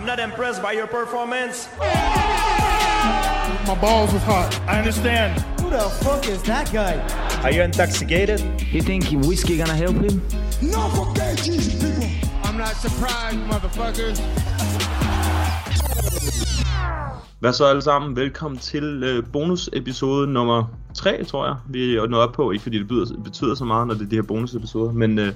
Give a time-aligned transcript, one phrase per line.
[0.00, 1.68] I'm not impressed by your performance.
[1.78, 4.58] My balls was hot.
[4.66, 5.38] I understand.
[5.60, 6.96] Who the fuck is that guy?
[7.42, 8.40] Are you intoxicated?
[8.72, 10.26] You think whiskey gonna help him?
[10.62, 12.30] No for gay Jesus people.
[12.44, 15.09] I'm not surprised, motherfuckers.
[17.40, 18.16] Hvad så alle sammen?
[18.16, 20.64] Velkommen til øh, bonusepisode nummer
[20.94, 21.56] 3, tror jeg.
[21.68, 24.08] Vi er nået op på, ikke fordi det betyder, betyder så meget, når det er
[24.08, 25.32] de her bonusepisoder, men øh,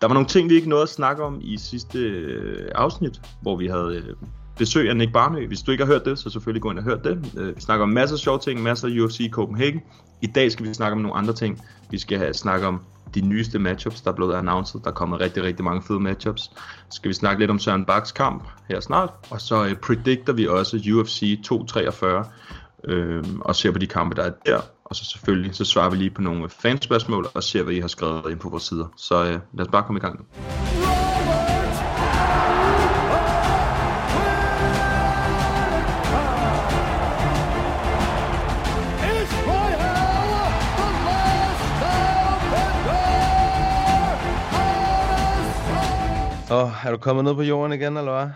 [0.00, 3.56] der var nogle ting, vi ikke nåede at snakke om i sidste øh, afsnit, hvor
[3.56, 4.14] vi havde øh,
[4.58, 5.46] besøg af Nick Barnø.
[5.46, 7.32] Hvis du ikke har hørt det, så selvfølgelig gå ind og hør det.
[7.36, 9.80] Øh, vi snakker om masser af sjove ting, masser af UFC Copenhagen.
[10.22, 11.62] I dag skal vi snakke om nogle andre ting.
[11.90, 12.80] Vi skal have snakke om
[13.14, 14.80] de nyeste matchups, der er blevet announced.
[14.80, 16.42] Der er kommet rigtig, rigtig mange fede matchups.
[16.42, 19.10] Så skal vi snakke lidt om Søren Baks kamp her snart.
[19.30, 22.24] Og så øh, predikter vi også UFC 243
[22.84, 24.60] øh, og ser på de kampe, der er der.
[24.84, 27.88] Og så selvfølgelig, så svarer vi lige på nogle fanspørgsmål og ser, hvad I har
[27.88, 28.86] skrevet ind på vores sider.
[28.96, 30.79] Så øh, lad os bare komme i gang nu.
[46.50, 48.30] Åh, oh, er du kommet ned på jorden igen, eller hvad?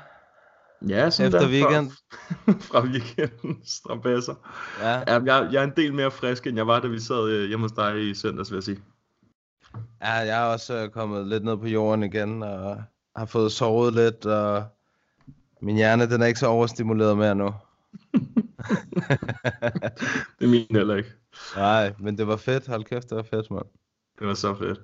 [0.90, 1.90] Ja, sådan Efter der weekend.
[2.44, 4.34] Fra, fra weekenden, strabasser.
[4.80, 4.98] Ja.
[4.98, 7.48] Ja, jeg, jeg er en del mere frisk, end jeg var, da vi sad øh,
[7.48, 8.82] hjemme hos dig i søndags, vil jeg sige.
[10.02, 12.82] ja, jeg er også øh, kommet lidt ned på jorden igen, og
[13.16, 14.64] har fået sovet lidt, og
[15.60, 17.54] min hjerne, den er ikke så overstimuleret mere nu.
[20.38, 21.12] Det er min heller ikke.
[21.56, 22.66] Nej, men det var fedt.
[22.66, 23.66] Hold kæft, det var fedt, mand.
[24.18, 24.80] Det var så fedt.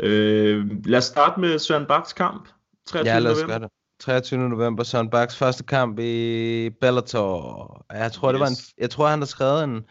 [0.00, 2.48] Øh, lad os starte med Søren Baks kamp.
[2.86, 3.14] 23.
[3.14, 3.52] Ja, lad os november.
[3.52, 3.68] gøre det.
[4.00, 4.48] 23.
[4.48, 7.86] november, Søren Baks første kamp i Bellator.
[7.92, 8.32] Jeg tror, yes.
[8.32, 9.84] det var en, jeg tror, han har skrevet en,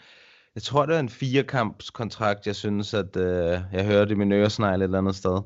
[0.56, 4.32] jeg tror, det var en firekamps kontrakt, jeg synes, at øh, jeg hørte i min
[4.32, 5.42] øresnegl et eller andet sted.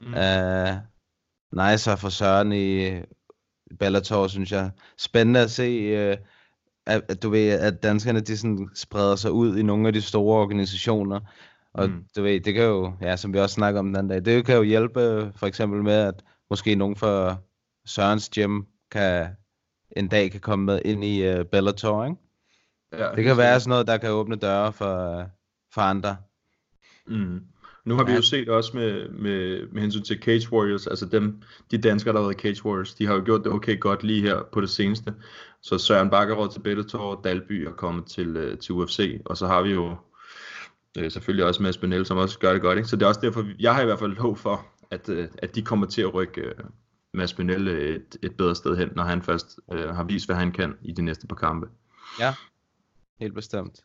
[0.00, 0.06] Mm.
[0.06, 0.76] Uh,
[1.70, 2.90] nice for Søren i
[3.78, 4.70] Bellator, synes jeg.
[4.98, 6.16] Spændende at se, uh,
[6.86, 10.02] at, at, du ved, at danskerne de sådan spreder sig ud i nogle af de
[10.02, 11.20] store organisationer.
[11.74, 12.04] Og Mm.
[12.16, 14.46] du ved, det kan jo, ja, som vi også snakker om den anden dag, det
[14.46, 16.14] kan jo hjælpe for eksempel med, at
[16.50, 17.36] måske nogen fra
[17.86, 19.28] Sørens gym kan
[19.96, 22.16] en dag kan komme med ind i uh, Bellator, ikke?
[22.92, 25.24] Ja, Det kan være sådan noget, der kan åbne døre for,
[25.74, 26.16] for andre.
[27.06, 27.40] Mm.
[27.84, 28.16] Nu har vi Ja.
[28.16, 32.20] jo set også med, med, med hensyn til Cage Warriors, altså dem, de danskere, der
[32.20, 34.60] har været i Cage Warriors, de har jo gjort det okay godt lige her på
[34.60, 35.14] det seneste.
[35.62, 39.46] Så Søren Bakker råd til Bellator, Dalby er kommet til, øh, til UFC, og så
[39.46, 39.96] har vi jo
[40.98, 42.78] øh, selvfølgelig også Mads Benel, som også gør det godt.
[42.78, 42.88] Ikke?
[42.88, 45.54] Så det er også derfor, jeg har i hvert fald håb for, at, øh, at
[45.54, 46.54] de kommer til at rykke øh,
[47.14, 50.52] Mads Benel et, et bedre sted hen, når han først øh, har vist, hvad han
[50.52, 51.68] kan i de næste par kampe.
[53.20, 53.80] Helt bestemt.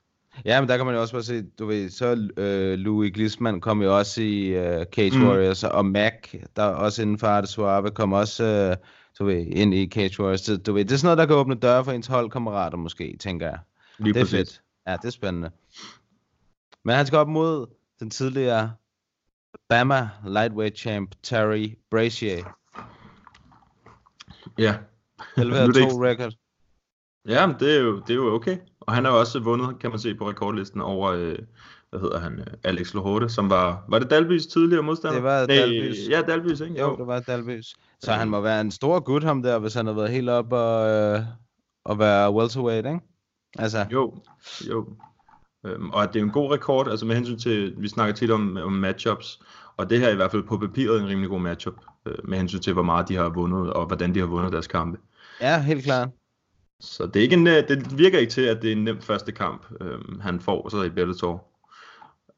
[0.46, 3.62] Ja, men der kan man jo også bare se, du ved, så øh, Louis Glisman
[3.62, 5.28] kom jo også i øh, Cage Mm.
[5.28, 6.14] Warriors, og Mac,
[6.56, 8.76] der er også inden for Arte Suave, kom også øh,
[9.20, 10.42] du ved, ind i Cage Warriors.
[10.42, 13.18] Så, du ved, det er sådan noget, der kan åbne døre for ens holdkammerater måske,
[13.20, 13.60] tænker jeg.
[13.98, 14.38] Lige det er præcis.
[14.38, 14.62] fedt.
[14.88, 15.52] Ja, det er spændende.
[16.86, 17.68] Men han skal op mod
[18.00, 18.74] den tidligere
[19.70, 22.44] Bama lightweight champ Terry Brazier.
[24.58, 24.76] Ja.
[25.38, 26.34] 11 Nu er det ikke- 2 record.
[27.28, 28.58] Ja, men det er, jo, det er jo okay.
[28.80, 31.38] Og han har jo også vundet, kan man se på rekordlisten over, øh,
[31.90, 35.16] hvad hedder han, øh, Alex Lohorte, som var, var det Dalbys tidligere modstander?
[35.16, 35.98] Det var Nej, Dalbys.
[36.10, 36.80] Ja, Dalbys, ikke?
[36.80, 37.66] Jo, det var Dalbys.
[38.00, 38.18] Så Ja.
[38.18, 40.90] han må være en stor gut, ham der, hvis han har været helt op og,
[40.90, 41.20] øh,
[41.86, 43.00] og være welterweight, ikke?
[43.60, 44.14] Altså, Jo,
[44.70, 44.88] jo.
[45.66, 48.32] Øhm, og at det er en god rekord, altså med hensyn til, vi snakker tit
[48.32, 49.40] om, om matchups,
[49.78, 52.38] og det her er i hvert fald på papiret en rimelig god matchup, øh, med
[52.38, 54.98] hensyn til, hvor meget de har vundet, og hvordan de har vundet deres kampe.
[55.42, 56.10] ja, helt klart.
[56.80, 59.02] Så det, er ikke en, øh, det virker ikke til, at det er en nem
[59.02, 61.44] første kamp, øh, han får så i Bellator.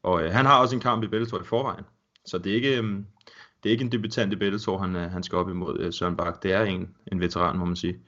[0.02, 1.84] Og øh, han har også en kamp i Bellator i forvejen.
[2.24, 2.84] Så det er ikke, øh,
[3.62, 6.16] det er ikke en debutant i Bellator, han, øh, han skal op imod øh, Søren
[6.16, 6.42] Bak.
[6.42, 7.98] Det er en, en veteran, må man sige.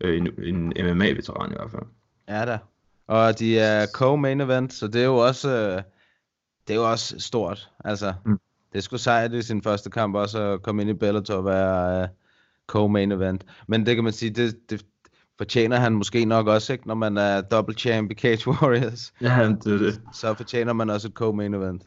[0.00, 1.82] Øh, en, en MMA-veteran i hvert fald.
[2.28, 2.58] Ja da.
[3.12, 5.82] Og de er co-main event, så det er jo også, øh,
[6.68, 7.70] det er jo også stort.
[7.84, 8.38] Altså, Mm.
[8.72, 12.02] det sgu sejt i sin første kamp også at komme ind i Bellator og være
[12.02, 12.08] øh,
[12.72, 13.44] co-main event.
[13.68, 14.84] Men det kan man sige, det, det
[15.38, 16.88] fortjener han måske nok også, ikke?
[16.88, 20.00] Når man er double champ i Cage Warriors, Ja, det er det.
[20.12, 21.82] så fortjener man også et co-main event.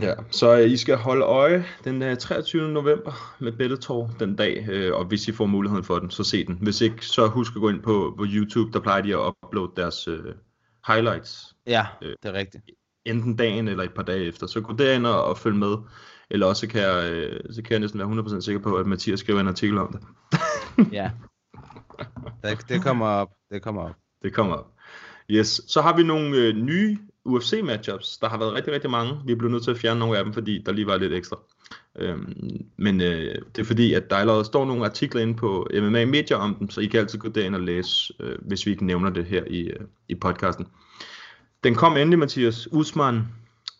[0.00, 2.68] Ja, så øh, I skal holde øje den øh, 23.
[2.72, 6.44] november med Bellator den dag, øh, og hvis I får muligheden for den, så se
[6.46, 6.58] den.
[6.62, 9.72] Hvis ikke, så husk at gå ind på, på YouTube, der plejer de at uploade
[9.76, 10.34] deres øh,
[10.86, 12.14] highlights, Ja, Øh.
[12.22, 12.64] det er rigtigt.
[13.04, 14.46] enten dagen eller et par dage efter.
[14.46, 15.76] Så gå derind og, og følg med,
[16.30, 19.20] eller også kan jeg, øh, så kan jeg næsten være 100% sikker på, at Mathias
[19.20, 20.00] skriver en artikel om det.
[20.92, 21.10] Ja.
[22.44, 23.28] Det, det kommer op.
[23.50, 23.94] Det kommer op.
[24.22, 24.72] Det kommer op.
[25.30, 28.18] Yes, så har vi nogle øh, nye UFC matchups.
[28.18, 29.20] Der har været rigtig, rigtig mange.
[29.26, 31.12] Vi er blevet nødt til at fjerne nogle af dem, fordi der lige var lidt
[31.12, 31.38] ekstra.
[31.98, 36.04] Øhm, men øh, det er fordi, at der allerede står nogle artikler inde på MMA
[36.04, 38.86] Media om dem, så I kan altid gå derind og læse, øh, hvis vi ikke
[38.86, 40.66] nævner det her i, øh, i podcasten.
[41.64, 42.68] Den kom endelig, Mathias.
[42.72, 43.22] Usman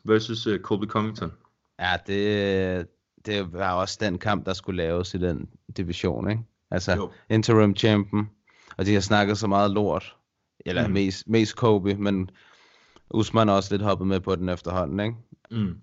[0.05, 1.33] versus øh, Colby Covington.
[1.81, 2.87] Ja, det,
[3.27, 6.43] det var også den kamp, der skulle laves i den division, ikke?
[6.71, 7.11] Altså, Jo.
[7.31, 8.31] interim champion,
[8.77, 10.17] og de har snakket så meget lort,
[10.67, 10.93] eller mm.
[10.93, 12.31] mest, mest Kobe, men
[13.15, 15.17] Usman er også lidt hoppet med på den efterhånden, ikke?
[15.51, 15.77] Mm.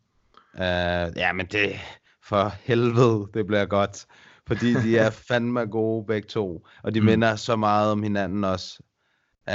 [0.54, 1.72] Uh, ja, men det,
[2.24, 4.06] for helvede, det bliver godt.
[4.48, 7.06] Fordi de er fandme gode begge to, og de Mm.
[7.06, 8.80] minder så meget om hinanden også.
[9.48, 9.54] Uh,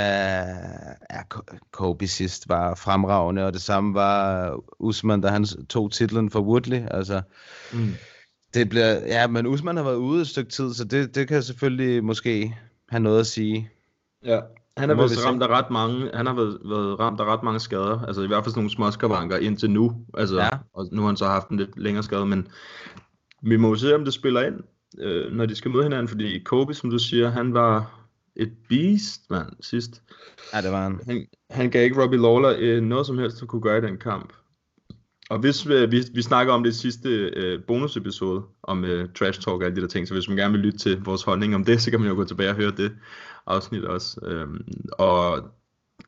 [1.10, 6.30] ja, Ko- Kobe sidst var fremragende, og det samme var Usman, da han tog titlen
[6.30, 6.82] for Woodley.
[6.90, 7.22] Altså,
[7.72, 7.92] Mm.
[8.54, 11.42] det bliver, ja, men Usman har været ude et stykke tid, så det, det kan
[11.42, 12.56] selvfølgelig måske
[12.88, 13.70] have noget at sige.
[14.24, 14.40] Ja.
[14.76, 15.28] Han vist se.
[15.28, 18.26] ramt af ret mange, han har været, været ramt af ret mange skader, altså i
[18.26, 20.48] hvert fald sådan nogle småskavanker indtil nu, altså, Ja.
[20.74, 22.48] og nu har han så haft en lidt længere skade, men
[23.42, 24.60] vi må jo se, om det spiller ind,
[25.00, 28.00] øh, når de skal møde hinanden, fordi Kobe, som du siger, han var
[28.36, 30.02] et beast, mand, sidst.
[30.54, 31.00] Ja, det var han.
[31.06, 33.96] Han, han gav ikke Robbie Lawler øh, noget som helst, at kunne gøre i den
[33.96, 34.32] kamp.
[35.30, 39.40] Og hvis øh, vi, vi snakker om det i sidste øh, bonusepisode, om øh, trash
[39.40, 41.54] talk og alle de der ting, så hvis man gerne vil lytte til vores holdning
[41.54, 42.92] om det, så kan man jo gå tilbage og høre det
[43.46, 44.20] afsnit også.
[44.22, 45.50] Øhm, og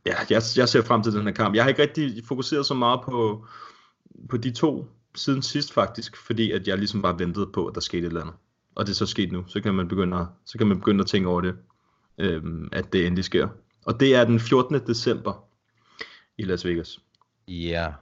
[0.07, 1.55] ja, jeg, jeg ser frem til den her kamp.
[1.55, 3.47] Jeg har ikke rigtig fokuseret så meget på,
[4.31, 7.81] på de to siden sidst faktisk, fordi at jeg ligesom bare ventede på, at der
[7.81, 8.35] skete et eller andet.
[8.75, 11.01] Og det er så sket nu, så kan man begynde at, så kan man begynde
[11.01, 11.55] at tænke over det,
[12.19, 13.49] øhm, at det endelig sker.
[13.87, 14.87] Og det er den 14.
[14.87, 15.45] december
[16.39, 16.99] i Las Vegas.
[17.49, 17.93] Ja,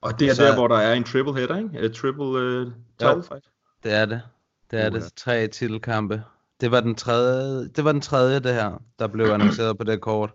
[0.00, 1.78] Og det er Så- der, hvor der er en triple header, ikke?
[1.78, 3.44] A triple uh, title fight.
[3.84, 4.22] det er det.
[4.70, 5.12] Det er det.
[5.16, 6.22] Tre titelkampe.
[6.62, 10.00] Det var den tredje, det var den tredje, det her, der blev annonceret på det
[10.00, 10.34] kort.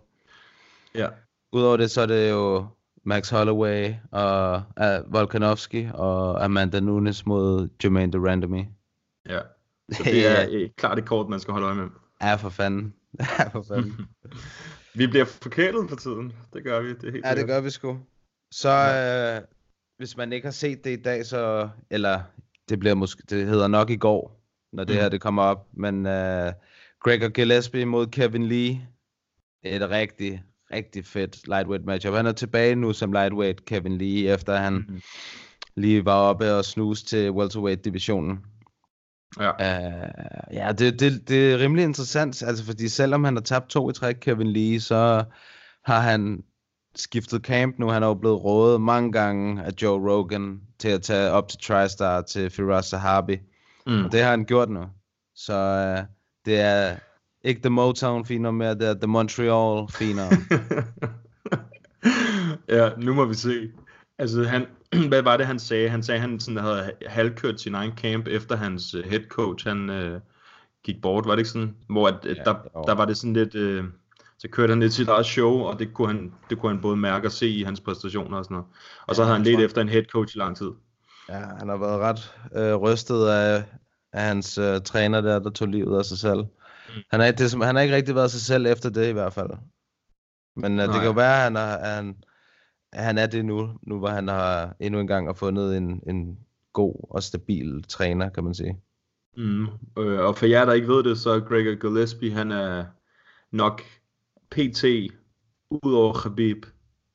[0.94, 1.08] Ja.
[1.52, 2.66] Udover det, så er det jo
[3.04, 8.64] Max Holloway og uh, Volkanovski og Amanda Nunes mod Jermaine Durandamy.
[9.28, 9.40] ja.
[9.92, 11.88] Så det er øh, klart et kort, man skal holde øje med.
[12.22, 12.94] Ja, for fanden.
[13.38, 14.06] Ja, for fanden.
[14.98, 16.32] Vi bliver forkælet på tiden.
[16.52, 16.88] Det gør vi.
[16.88, 17.98] Det er helt Ja, det gør vi sgu.
[18.50, 19.48] Så øh,
[19.98, 21.68] hvis man ikke har set det i dag, så...
[21.90, 22.20] Eller
[22.68, 23.22] det bliver måske...
[23.30, 24.37] Det hedder nok i går,
[24.72, 25.02] når det Mhm.
[25.02, 25.66] her det kommer op.
[25.72, 26.52] Men øh,
[27.00, 28.80] Gregor Gillespie mod Kevin Lee.
[29.62, 30.42] Et rigtig,
[30.72, 32.14] rigtig fedt lightweight matchup.
[32.14, 35.00] Han er tilbage nu som lightweight, Kevin Lee, efter han Mhm.
[35.76, 38.38] lige var oppe og snuse til welterweight-divisionen.
[39.40, 39.50] Ja.
[39.50, 43.90] Uh, ja, det, det, det er rimelig interessant, altså fordi selvom han har tabt to
[43.90, 45.24] i træk, Kevin Lee, så
[45.84, 46.42] har han
[46.96, 47.88] skiftet camp nu.
[47.88, 51.58] Han er jo blevet rådet mange gange af Joe Rogan til at tage op til
[51.62, 53.38] TriStar til Firas Sahabi.
[53.88, 54.04] Mm.
[54.04, 54.84] Og det har han gjort nu.
[55.34, 55.54] Så
[55.98, 56.04] uh,
[56.46, 56.96] det er
[57.44, 60.28] ikke The Motown finom mere, det er The Montreal finom.
[62.68, 63.70] ja, nu må vi se.
[64.18, 64.66] Altså, han,
[65.08, 65.88] hvad var det, han sagde?
[65.88, 69.68] Han sagde, at han sådan havde halvkørt sin egen camp, efter hans øh, head coach,
[69.68, 70.20] han øh,
[70.84, 71.74] gik bort, var det ikke sådan?
[71.88, 72.54] Hvor at, ja, Ja, der,
[72.86, 73.84] der var det sådan lidt, øh,
[74.38, 76.96] så kørte han lidt sit eget show, og det kunne, han, det kunne han både
[76.96, 78.66] mærke og se i hans præstationer og sådan noget.
[79.06, 80.70] Og så Ja, havde han let tror- efter en head coach i lang tid.
[81.28, 83.64] Ja, han har været ret øh, rystet af,
[84.12, 86.38] af hans øh, træner der, der tog livet af sig selv.
[86.40, 87.02] Mm.
[87.10, 89.32] Han, er, det, som- han har ikke rigtig været sig selv efter det i hvert
[89.32, 89.50] fald.
[90.56, 92.16] Men øh, det kan jo være, at han er, at han,
[92.92, 96.02] at han er det nu, nu hvor han har endnu en gang har fundet en,
[96.06, 96.38] en
[96.72, 98.80] god og stabil træner, kan man sige.
[99.36, 99.66] Mm.
[99.98, 102.84] Øh, og for jer, der ikke ved det, så Gregor Gillespie, han er
[103.50, 103.82] nok
[104.50, 104.84] PT,
[105.70, 106.66] udover Khabib,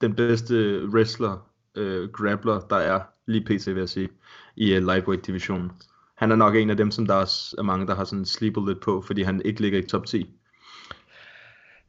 [0.02, 4.10] den bedste wrestler, øh, grappler, der er lige PT, vil jeg sige,
[4.56, 5.72] i uh, lightweight-divisionen.
[6.16, 8.68] Han er nok en af dem, som der er, er mange, der har sådan slipet
[8.68, 10.30] lidt på, fordi han ikke ligger i top 10.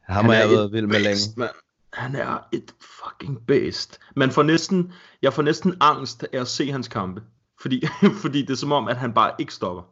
[0.03, 1.21] Ham har jeg et været vild med længe.
[1.37, 1.50] mand.
[1.93, 4.00] Han er et fucking beast.
[4.17, 7.23] Man får næsten, jeg får næsten angst af at se hans kampe.
[7.61, 7.87] Fordi,
[8.23, 9.83] fordi det er som om, at han bare ikke stopper.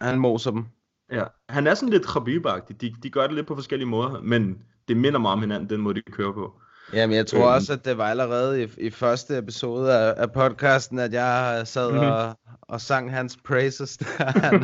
[0.00, 0.66] Han moser dem.
[1.12, 2.46] Ja, han er sådan lidt khabib
[2.80, 5.80] de, de gør det lidt på forskellige måder, men det minder meget om hinanden, den
[5.80, 6.60] måde, de kører på.
[6.92, 7.54] Jamen, jeg tror Øhm.
[7.54, 11.90] også, at det var allerede i, i første episode af, af podcasten, at jeg sad
[11.90, 11.98] Mhm.
[12.00, 13.98] og, og sang hans praises.
[14.18, 14.60] Han,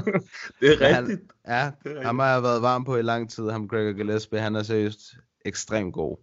[0.61, 1.33] Det er Han- rigtigt.
[1.49, 2.07] ja, Det er rigtigt.
[2.07, 4.39] ham har jeg været varm på i lang tid, ham Gregor Gillespie.
[4.41, 5.01] Han er seriøst
[5.45, 6.17] ekstremt god.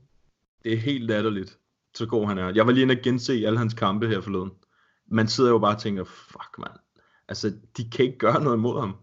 [0.64, 1.58] Det er helt latterligt,
[1.96, 2.52] så god han er.
[2.56, 4.52] Jeg var lige inde og gense alle hans kampe her forleden.
[5.12, 6.80] Man sidder jo bare og tænker, fuck mand.
[7.30, 8.96] Altså, de kan ikke gøre noget imod ham.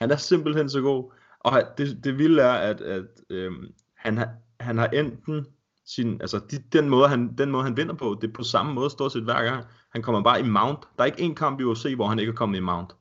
[0.00, 1.12] Han er simpelthen så god.
[1.40, 4.28] Og det, det vilde er, at, at øhm, han, har,
[4.60, 5.46] han har enten
[5.86, 8.74] sin, altså de, den, måde, han, den måde, han vinder på, det er på samme
[8.74, 9.64] måde stort set hver gang.
[9.92, 10.78] Han kommer bare i mount.
[10.96, 12.92] Der er ikke en kamp i UFC, hvor han ikke er kommet i mount.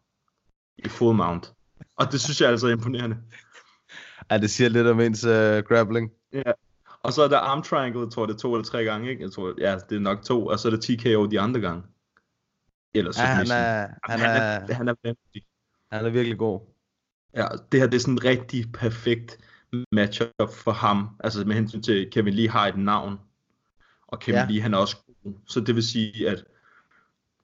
[0.78, 1.54] I full mount.
[1.98, 3.18] Og det synes jeg altså er imponerende.
[4.32, 5.32] Ja, det siger lidt om ens uh,
[5.68, 6.12] grappling.
[6.34, 6.52] Ja.
[7.04, 9.24] Og så er der arm triangle, jeg tror det er to eller tre gange, ikke?
[9.24, 11.84] Jeg tror, ja, det er nok to, og så er der TKO de andre gange.
[12.96, 14.94] Eller Ja, han er, han han er, er, han er
[15.92, 16.60] han er virkelig god.
[17.36, 19.38] Ja, det her det er sådan rigtig perfekt
[19.92, 21.08] matchup for ham.
[21.20, 23.18] Altså med hensyn til, Kevin Lee har et navn,
[24.08, 24.46] og Kevin Ja.
[24.50, 25.34] Lee han er også god.
[25.48, 26.44] Så det vil sige, at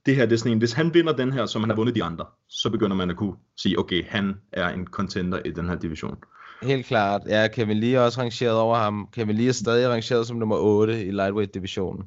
[0.06, 1.96] det her det er sådan en, hvis han vinder den her, som han har vundet
[1.96, 5.70] de andre, så begynder man at kunne sige, okay, han er en contender i den
[5.70, 6.18] her division.
[6.62, 7.22] Helt klart.
[7.28, 9.10] Ja, Kevin Lee er også rangeret over ham.
[9.14, 12.04] Kevin Lee er stadig rangeret som nummer 8 i lightweight-divisionen.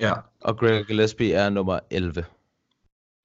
[0.00, 2.24] Ja, Og Greg Gillespie er nummer 11.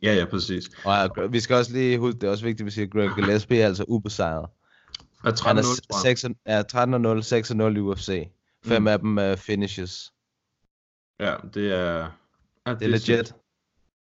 [0.03, 0.69] ja, ja, præcis.
[0.85, 3.09] Og vi skal også lige huske, det er også vigtigt, at vi siger, at Greg
[3.15, 4.49] Gillespie er altså ubesejret.
[5.23, 6.17] Er 13 Han er 0, tror jeg.
[6.17, 8.29] 6, er 13 og 0, 6 og 0 i UFC.
[8.65, 8.87] Fem Mm.
[8.87, 10.11] af dem uh, finishes.
[11.19, 12.11] Ja, det er...
[12.67, 13.35] Ja, Det er legit.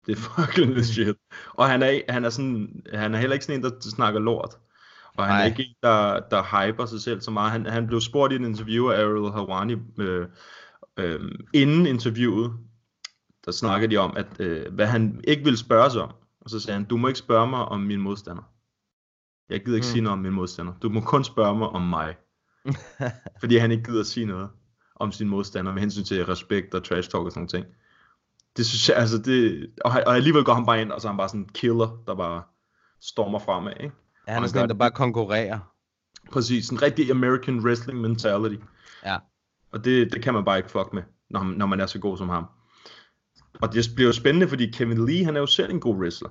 [0.06, 1.16] Det er fucking legit.
[1.54, 4.58] Og han er, han er sådan, han er heller ikke sådan en, der snakker lort.
[5.18, 5.42] Og han Nej.
[5.42, 7.52] er ikke en, der, der hyper sig selv så meget.
[7.52, 10.28] Han, han blev spurgt i et interview af Ariel Hawani øh,
[10.98, 12.54] øh, inden interviewet,
[13.46, 16.12] der snakkede de om, at øh, hvad han ikke ville spørge sig om.
[16.42, 18.51] Og så sagde han, du må ikke spørge mig om min modstander.
[19.52, 19.92] Jeg gider ikke Mm.
[19.92, 20.74] sige noget om min modstander.
[20.82, 22.16] Du må kun spørge mig om mig.
[23.42, 24.50] Fordi han ikke gider at sige noget
[24.96, 27.66] om sin modstander med hensyn til respekt og trash talk og sådan nogle ting.
[28.58, 31.12] Det synes jeg, altså det, og, og alligevel går han bare ind, og så er
[31.12, 32.44] han bare sådan en killer, der bare
[33.02, 33.96] stormer fremad, ikke?
[34.28, 35.60] Ja, han er sådan en, der bare konkurrerer.
[36.32, 38.64] Præcis, en rigtig American wrestling mentality.
[39.06, 39.18] Ja.
[39.72, 42.18] Og det, det kan man bare ikke fuck med, når, når man er så god
[42.18, 42.46] som ham.
[43.62, 46.30] Og det bliver jo spændende, fordi Kevin Lee, han er jo selv en god wrestler.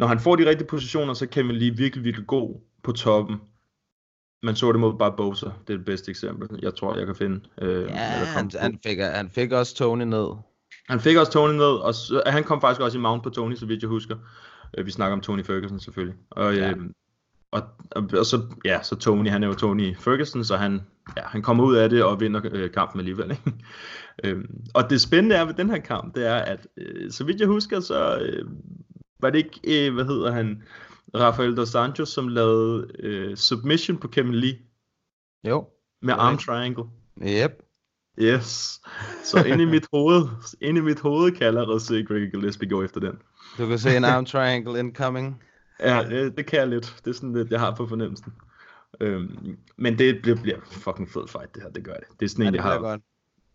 [0.00, 3.36] Når han får de rigtige positioner, så er Kevin Lee virkelig, virkelig god på toppen.
[4.42, 7.40] Man så det mod Barbosa, det er det bedste eksempel, jeg tror, jeg kan finde.
[7.62, 10.28] Øh, Ja, han, han, fik, han fik også Tony ned.
[10.88, 13.54] Han fik også Tony ned, og så, han kom faktisk også i mount på Tony,
[13.54, 14.16] så vidt jeg husker.
[14.78, 16.16] Øh, Vi snakker om Tony Ferguson selvfølgelig.
[16.30, 16.70] Og, ja.
[16.70, 16.76] øh,
[17.50, 20.80] og, og, og så, ja, så Tony, han er jo Tony Ferguson, så han,
[21.16, 23.30] ja, han kommer ud af det og vinder øh, kampen alligevel.
[23.30, 23.52] Ikke?
[24.24, 27.40] øhm, og det spændende er ved den her kamp, det er, at øh, så vidt
[27.40, 28.46] jeg husker, så øh,
[29.22, 30.62] var det ikke, øh, hvad hedder han,
[31.14, 34.58] Rafael Dos Anjos, som lavede øh, submission på Kevin Lee
[35.44, 35.68] Jo.
[36.02, 36.84] med arm triangle.
[37.22, 37.62] Yep.
[38.18, 38.80] Yes.
[39.24, 40.22] Så inde i mit hoved,
[40.60, 43.12] inde i mit hoved kan jeg allerede se Greg Gillespie gå efter den.
[43.58, 45.42] Du kan se en arm triangle incoming.
[45.80, 46.96] Ja, det, det kan jeg lidt.
[47.04, 48.32] Det er sådan lidt, jeg har på fornemmelsen.
[49.00, 51.70] Øhm, men det bliver, bliver fucking fed fight, det her.
[51.70, 52.04] Det gør det.
[52.20, 52.78] Det er sådan Ja, en, det jeg har.
[52.78, 53.00] godt.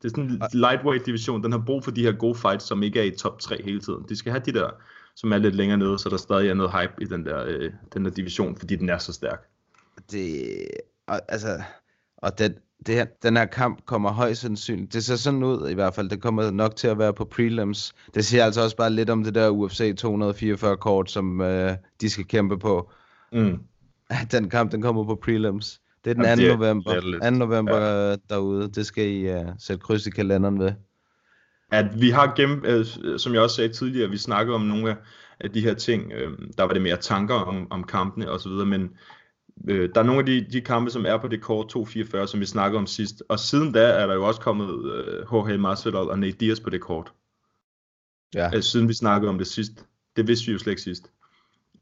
[0.01, 1.43] Det er sådan en lightweight division.
[1.43, 3.79] Den har brug for de her gode fights, som ikke er i top 3 hele
[3.79, 4.05] tiden.
[4.09, 4.69] De skal have de der,
[5.15, 7.71] som er lidt længere nede, så der stadig er noget hype i den der, øh,
[7.93, 9.39] den der division, fordi den er så stærk.
[10.11, 10.57] det,
[11.07, 11.61] og, altså,
[12.17, 12.53] og den,
[12.85, 16.09] det her, den her kamp kommer højst sandsynligt, det ser sådan ud i hvert fald,
[16.09, 17.93] det kommer nok til at være på prelims.
[18.13, 22.09] Det siger altså også bare lidt om det der UFC 244 kort, som øh, de
[22.09, 22.91] skal kæmpe på.
[23.31, 23.59] Mm.
[24.31, 25.81] Den kamp, den kommer på prelims.
[26.05, 26.29] Det er den 2.
[26.29, 26.91] Jamen, det er- november.
[26.91, 27.29] det er lidt- 2.
[27.29, 28.15] november ja.
[28.29, 28.67] derude.
[28.71, 30.71] Det skal I uh, sætte kryds i kalenderen ved.
[31.75, 32.85] At vi har gennem, øh,
[33.17, 34.95] som jeg også sagde tidligere, vi snakkede om nogle af,
[35.39, 38.49] af de her ting, øh, der var det mere tanker om, om kampene og så
[38.49, 38.89] videre, men
[39.67, 42.39] øh, der er nogle af de, de kampe, som er på det kort 244, som
[42.39, 46.09] vi snakkede om sidst, og siden da er der jo også kommet øh, Jorge Masvidal
[46.09, 47.13] og Nate Diaz på det kort,
[48.33, 48.55] Ja.
[48.55, 49.85] øh, siden vi snakkede om det sidst.
[50.15, 51.11] Det vidste vi jo slet ikke sidst.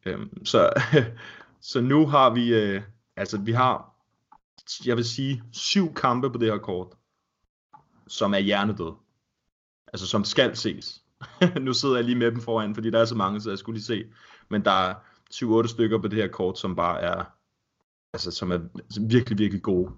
[0.05, 0.69] Øh, så,
[1.71, 2.81] så nu har vi, øh,
[3.15, 3.95] altså vi har,
[4.85, 6.87] jeg vil sige, syv kampe på det her kort,
[8.07, 8.93] som er hjernedøde
[9.93, 11.01] altså som skal ses.
[11.61, 13.75] nu sidder jeg lige med dem foran, fordi der er så mange, så jeg skulle
[13.75, 14.03] lige se.
[14.49, 14.93] Men der er
[15.33, 17.23] 7-8 stykker på det her kort, som bare er,
[18.13, 18.59] altså som er
[19.07, 19.91] virkelig, virkelig gode.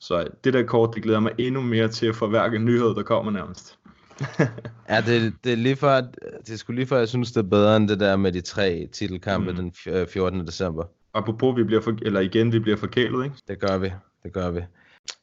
[0.00, 3.32] Så det der kort, det glæder mig endnu mere til at hver nyhed, der kommer
[3.32, 3.78] nærmest.
[4.88, 7.48] Ja, det, det er lige at- det er sgu lige før, jeg synes, det er
[7.48, 9.56] bedre end det der med de tre titelkampe mm.
[9.56, 10.46] Den f- øh, 14.
[10.46, 10.84] december.
[11.14, 13.36] Apropos, vi bliver for, eller igen, vi bliver forkælet, ikke?
[13.48, 13.92] Det gør vi.
[14.22, 14.60] Det gør vi.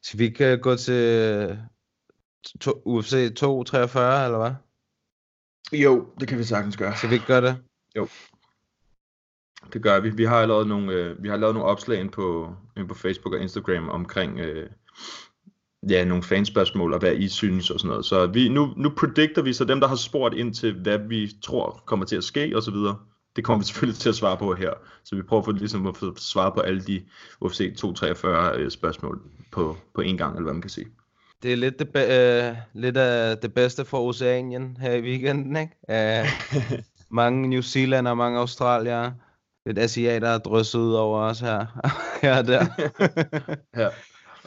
[0.04, 1.58] Skal vi ikke øh, gå til
[2.62, 4.52] to, UFC 243, eller hvad?
[5.80, 6.96] Jo, det kan vi sagtens gøre.
[6.96, 7.58] Skal vi ikke gøre det?
[9.74, 10.10] Det gør vi.
[10.10, 13.34] Vi har lavet nogle, øh, vi har lavet nogle opslag ind på, ind på Facebook
[13.34, 14.70] og Instagram omkring øh,
[15.90, 18.06] ja, nogle fanspørgsmål og hvad I synes og sådan noget.
[18.06, 21.32] Så vi, nu, nu predicter vi, så dem der har spurgt ind til, hvad vi
[21.44, 22.98] tror kommer til at ske og så videre,
[23.36, 24.74] det kommer vi selvfølgelig til at svare på her.
[25.04, 27.04] Så vi prøver for, ligesom at få svaret på alle de
[27.42, 30.88] UFC 243 øh, spørgsmål på, på en gang, eller hvad man kan sige.
[31.44, 35.56] Det er lidt, det, be- øh, lidt af det bedste for Oceanien her i weekenden,
[35.56, 36.24] ikke?
[36.24, 36.80] Uh,
[37.10, 39.12] mange New Zealand og mange Australier.
[39.66, 41.66] Lidt asiater er drysset ud over os her,
[42.22, 42.66] her og der.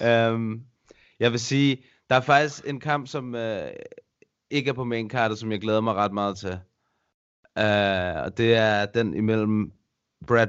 [0.01, 0.33] Ja.
[0.33, 0.63] um,
[1.21, 3.71] jeg vil sige, der er faktisk en kamp, som uh,
[4.51, 6.53] ikke er på main card, som jeg glæder mig ret meget til.
[7.57, 9.73] Uh, og det er den imellem
[10.27, 10.47] Brad,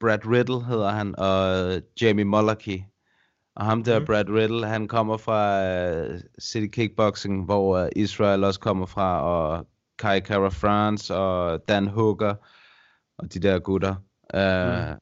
[0.00, 2.80] Brad Riddle, hedder han, og Jamie Mullarkey.
[3.60, 4.06] Og ham der, Mhm.
[4.06, 5.40] Brad Riddle, han kommer fra
[6.02, 9.66] uh, City Kickboxing, hvor uh, Israel også kommer fra, og
[9.98, 12.34] Kai Kara France og Dan Hooker
[13.18, 13.94] og de der gutter.
[14.34, 15.00] Uh, mm.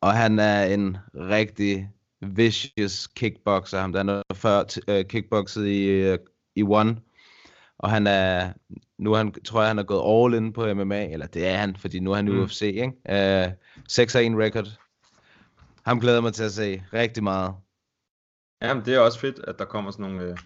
[0.00, 1.90] Og han er en rigtig
[2.20, 3.80] vicious kickboxer.
[3.80, 6.18] Han er før uh, kickboxet i, uh,
[6.56, 6.96] i One.
[7.78, 8.52] Og han er,
[8.98, 11.56] nu er han, tror jeg, han er gået all in på MMA, eller det er
[11.56, 12.40] han, fordi nu er han i mm.
[12.40, 12.92] UFC, ikke?
[13.08, 13.52] Uh,
[13.90, 14.78] 6-1 record.
[15.86, 17.54] Ham glæder mig til at se rigtig meget.
[18.62, 20.36] Jamen, det er også fedt, at der kommer sådan nogle, øh,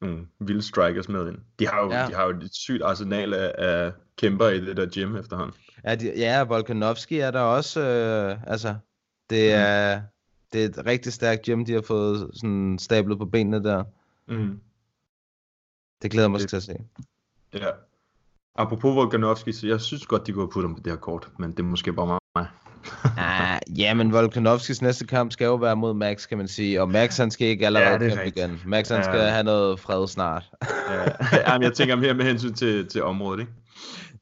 [0.00, 1.38] nogle vilde strikers med ind.
[1.58, 2.06] De har jo, ja.
[2.06, 5.54] de har jo et sygt arsenal af, af kæmper i det der gym efterhånden.
[5.84, 8.74] Ja, de, ja Volkanovski er der også, øh, altså,
[9.30, 10.06] det er, mm.
[10.52, 13.84] det er et rigtig stærkt gym, de har fået sådan stablet på benene der.
[14.28, 14.60] Mm.
[16.02, 16.74] Det glæder mig det, til at se.
[17.54, 17.70] Ja.
[18.54, 21.50] Apropos Volkanovski, så jeg synes godt, de kunne putte ham på det her kort, men
[21.50, 22.46] det er måske bare mig.
[23.18, 26.80] Ah, ja, men Volkanovskis næste kamp skal jo være mod Max, kan man sige.
[26.82, 28.60] Og Max, han skal ikke allerede ja, kæmpe igen.
[28.66, 30.50] Max, han skal have noget fred snart.
[30.90, 33.52] ja, Jamen, jeg tænker mere med hensyn til, til området, ikke?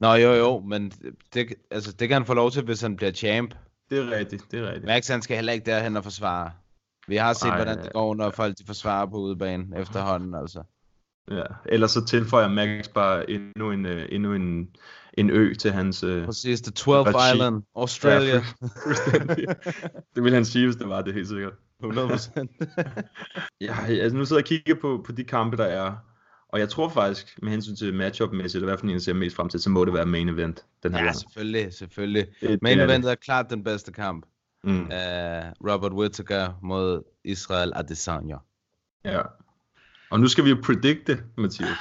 [0.01, 0.93] Nå, jo, jo, men
[1.35, 3.55] det, altså, det kan han få lov til, hvis han bliver champ.
[3.91, 4.87] Det er rigtigt, det er rigtigt.
[4.87, 6.51] Max, han skal heller ikke derhen og forsvare.
[7.09, 10.63] Vi har set, Ej, hvordan det går, når folk de forsvarer på udebanen efterhånden, altså.
[11.31, 14.69] Ja, ellers så tilføjer Max bare endnu en, uh, endnu en,
[15.19, 16.05] en ø til hans...
[16.05, 18.35] Uh, Præcis, The 12 Island, Australia.
[18.35, 18.39] Ja,
[20.15, 21.53] det vil han sige, hvis det var det, helt sikkert.
[21.85, 22.47] 100%.
[23.61, 25.95] ja, altså nu sidder jeg og kigger på, på de kampe, der er.
[26.49, 29.49] Og jeg tror faktisk, med hensyn til matchup-mæssigt, hvad for en jeg ser mest frem
[29.49, 30.65] til, så må det være main event.
[30.83, 31.17] Den her ja, gang.
[31.17, 32.27] selvfølgelig, selvfølgelig.
[32.41, 34.27] Det, main event er klart den bedste kamp.
[34.65, 34.81] Mm.
[34.81, 34.91] Uh,
[35.71, 38.37] Robert Whittaker mod Israel Adesanya.
[39.05, 39.23] Ja.
[40.11, 41.79] Og nu skal vi jo predikte, Mathias.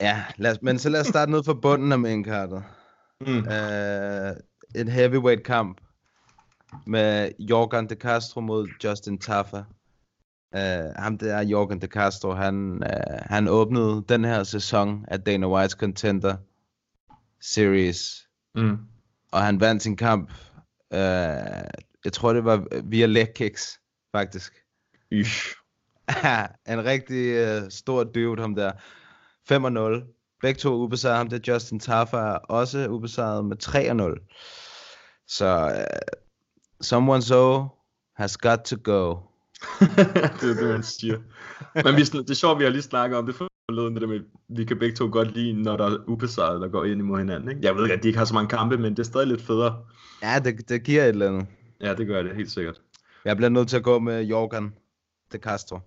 [0.00, 2.62] Ja, lad os, men så lad os starte ned fra bunden af maincardet.
[3.26, 3.38] Mm.
[3.38, 4.36] Uh,
[4.74, 5.80] en heavyweight kamp
[6.86, 9.64] med Jorgen De Castro mod Justin Taffa.
[10.56, 15.46] Uh, ham der, Jorgen De Castro, han, uh, han åbnede den her sæson af Dana
[15.46, 16.36] White's Contender
[17.40, 18.28] Series.
[18.54, 18.78] Mm.
[19.32, 20.30] Og han vandt sin kamp,
[20.90, 20.98] uh,
[22.04, 23.80] jeg tror det var via leg kicks,
[24.12, 24.52] faktisk.
[25.10, 25.56] Ish.
[26.72, 28.72] en rigtig uh, stor dude, ham der.
[29.52, 30.19] 5-0.
[30.40, 31.16] Begge to ubesejret.
[31.16, 35.24] Ham der Justin Taffa er også ubesejret med 3-0.
[35.28, 36.26] Så uh,
[36.80, 37.66] someone so
[38.16, 39.16] has got to go.
[40.40, 41.18] det er det, man siger.
[41.74, 44.20] Men vi, det er sjovt, vi har lige snakket om det forleden, det der med,
[44.48, 47.50] vi kan begge to godt lide, når der er ubesejret, der går ind imod hinanden.
[47.50, 47.60] Ikke?
[47.62, 49.42] Jeg ved ikke, at de ikke har så mange kampe, men det er stadig lidt
[49.42, 49.76] federe.
[50.22, 51.46] Ja, det, det giver et eller andet.
[51.80, 52.80] Ja, det gør det, helt sikkert.
[53.24, 54.74] Jeg bliver nødt til at gå med Jorgen
[55.32, 55.78] de Castro.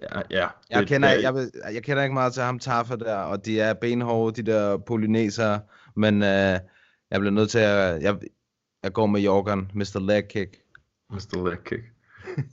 [0.00, 0.48] Ja, ja.
[0.70, 3.60] Jeg, det, kender, det, jeg, jeg kender ikke meget til ham Taffa der, og de
[3.60, 5.60] er benhårde, de der polynesere,
[5.96, 6.28] men uh,
[7.10, 8.18] jeg bliver nødt til at, jeg,
[8.82, 10.06] jeg går med Jorgen, Mr.
[10.06, 10.56] Leg Kick.
[11.10, 11.48] Mr.
[11.48, 11.82] Leg Kick.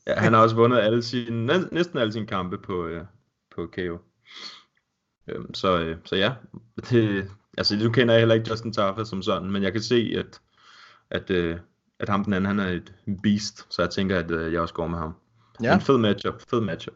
[0.07, 3.01] Ja, han har også vundet alle sine, næsten alle sine kampe på, uh,
[3.55, 3.97] på KO.
[5.35, 6.33] Um, så, uh, så ja,
[6.89, 10.13] det, altså du kender jeg heller ikke Justin Taffa som sådan, men jeg kan se,
[10.17, 10.41] at,
[11.11, 11.59] at, uh,
[11.99, 14.73] at ham den anden, han er et beast, så jeg tænker, at uh, jeg også
[14.73, 15.13] går med ham.
[15.63, 15.75] Ja.
[15.75, 16.93] En fed matchup, fed matchup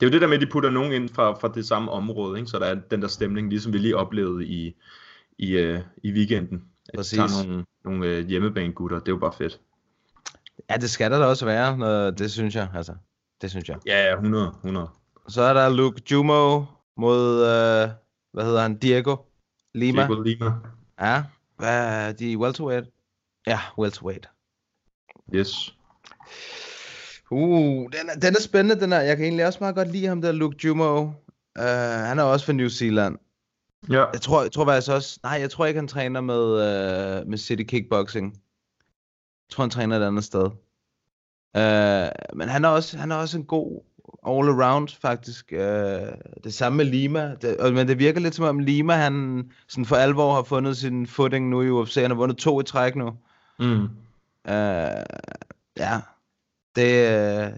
[0.00, 1.90] det er jo det der med, at de putter nogen ind fra, fra det samme
[1.90, 2.50] område, ikke?
[2.50, 4.74] så der er den der stemning, ligesom vi lige oplevede i,
[5.38, 6.64] i, uh, i weekenden.
[6.96, 7.18] Præcis.
[7.18, 9.60] At nogle, nogle uh, hjemmebane-gutter, det er jo bare fedt.
[10.70, 12.94] Ja, det skal der da også være, når, det synes jeg, altså.
[13.42, 13.78] Det synes jeg.
[13.86, 14.88] Ja, 100, 100.
[15.28, 16.64] Så er der Luke Jumo
[16.96, 17.90] mod, uh,
[18.32, 19.16] hvad hedder han, Diego
[19.74, 20.06] Lima.
[20.06, 20.52] Diego Lima.
[21.00, 21.24] Ja,
[21.56, 22.88] hvad, de welterweight?
[23.46, 24.28] Ja, welterweight.
[25.34, 25.74] Yes.
[27.30, 29.00] Uh, den er, den er spændende, den er.
[29.00, 31.02] Jeg kan egentlig også meget godt lide ham der, Luke Jumo.
[31.02, 31.64] Uh,
[32.06, 33.18] han er også fra New Zealand.
[33.90, 34.04] Ja.
[34.12, 35.20] Jeg tror, jeg tror faktisk også...
[35.22, 38.32] Nej, jeg tror ikke, han træner med, uh, med City Kickboxing.
[38.32, 40.44] Jeg tror, han træner et andet sted.
[41.54, 43.80] Uh, men han er, også, han er også en god
[44.26, 45.52] all-around, faktisk.
[45.52, 45.58] Uh,
[46.44, 47.34] det samme med Lima.
[47.42, 51.06] Det, men det virker lidt som om Lima, han sådan for alvor har fundet sin
[51.06, 51.94] footing nu i UFC.
[51.94, 53.12] Han har vundet to i træk nu.
[53.58, 53.82] Mm.
[53.82, 53.88] Uh,
[55.76, 56.00] ja,
[56.76, 57.52] det, øh,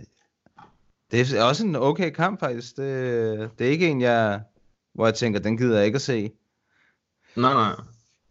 [1.11, 2.77] det er også en okay kamp faktisk.
[2.77, 4.43] Det, det er ikke en, jeg,
[4.95, 6.31] hvor jeg tænker, den gider jeg ikke at se.
[7.37, 7.73] Nej, nej.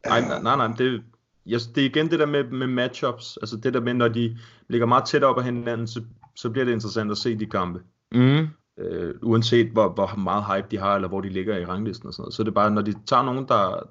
[0.06, 0.76] Nej, nej, nej, nej.
[0.78, 1.04] Det,
[1.46, 3.38] jeg, det er igen det der med, med matchups.
[3.42, 4.38] Altså det der med, når de
[4.68, 6.04] ligger meget tæt op af hinanden, så,
[6.36, 7.82] så bliver det interessant at se de kampe.
[8.12, 8.48] Mm.
[8.78, 12.14] Øh, uanset hvor, hvor meget hype de har, eller hvor de ligger i ranglisten og
[12.14, 12.34] sådan noget.
[12.34, 13.90] Så det er bare, når de tager nogen, der,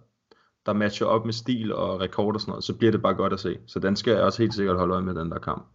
[0.66, 3.32] der matcher op med stil og rekord og sådan noget, så bliver det bare godt
[3.32, 3.58] at se.
[3.66, 5.66] Så den skal jeg også helt sikkert holde øje med, den der kamp.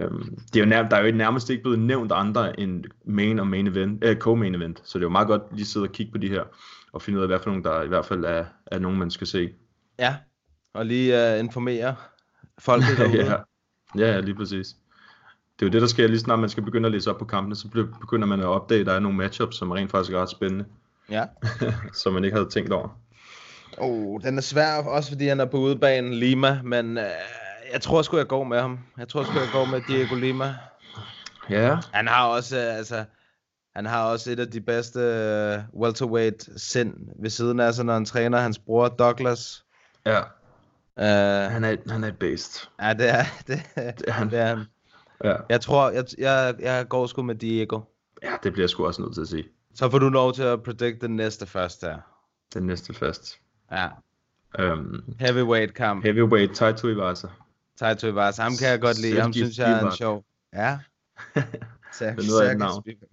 [0.00, 3.38] Øhm, det er jo nær, der er jo nærmest ikke blevet nævnt andre end main
[3.38, 5.92] og main event, øh, co-main event, så det er jo meget godt lige sidde og
[5.92, 6.42] kigge på de her,
[6.92, 9.10] og finde ud af, hvad for nogle, der i hvert fald er, er nogen, man
[9.10, 9.52] skal se.
[9.98, 10.16] Ja,
[10.74, 11.94] og lige uh, informere
[12.58, 13.26] folk derude.
[13.96, 14.06] ja.
[14.06, 14.76] ja, lige præcis.
[15.58, 17.24] Det er jo det, der sker lige snart man skal begynde at læse op på
[17.24, 17.68] kampene, så
[18.00, 20.64] begynder man at opdage, at der er nogle matchups, som rent faktisk er ret spændende.
[21.10, 21.24] Ja.
[22.02, 22.88] som man ikke havde tænkt over.
[23.78, 27.04] Oh, den er svær, også fordi han er på udebanen, Lima, men øh,
[27.72, 28.78] jeg tror sgu, jeg går med ham.
[28.98, 30.54] Jeg tror sgu, jeg går med Diego Lima.
[31.50, 31.78] Ja.
[31.92, 33.04] Han har også, øh, altså,
[33.76, 37.92] han har også et af de bedste øh, welterweight sind ved siden af sig, når
[37.92, 39.64] han træner hans bror Douglas.
[40.06, 40.20] Ja.
[40.96, 42.68] Uh, Han er, han er et based.
[42.82, 44.30] ja, det er, det, Det er han.
[44.30, 44.64] det er han.
[45.24, 45.36] Ja.
[45.48, 47.80] Jeg tror, jeg, jeg, jeg går sgu med Diego.
[48.22, 49.44] ja, det bliver jeg sgu også nødt til at sige.
[49.74, 51.96] Så får du lov til at predict den næste først her.
[52.54, 53.38] Den næste fast.
[53.72, 53.88] Ja,
[54.58, 56.04] Um, heavyweight kamp.
[56.04, 57.26] heavyweight Taito Iwasa.
[57.80, 59.20] Taito Iwasa, ham kan jeg godt lide.
[59.20, 60.24] Ham synes jeg er en sjov.
[60.52, 60.78] Ja.
[61.98, 62.80] Sergej-.
[62.80, 63.06] Spivak.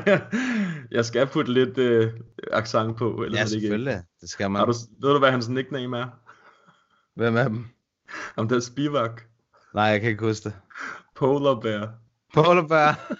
[0.96, 2.12] jeg skal putte lidt øh,
[2.52, 3.64] accent på, ellers Ja, det ikke.
[3.66, 4.02] selvfølgelig.
[4.20, 4.58] Det skal man.
[4.58, 6.06] Har du, ved du, hvad hans nickname er?
[7.14, 7.66] Hvem er dem?
[8.36, 9.22] Om det er Spivak.
[9.74, 10.56] Nej, jeg kan ikke huske det.
[11.16, 11.94] Polar Bear.
[12.34, 13.12] Polar Bear.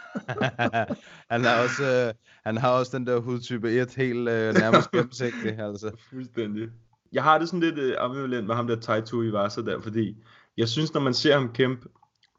[1.33, 5.59] han, har også, øh, han har også den der hudtype 1 helt øh, nærmest gennemsigtig,
[5.59, 5.90] altså.
[6.11, 6.68] Fuldstændig.
[7.12, 10.16] Jeg har det sådan lidt øh, ambivalent med ham der Taito Iwasa der, fordi
[10.56, 11.88] jeg synes, når man ser ham kæmpe,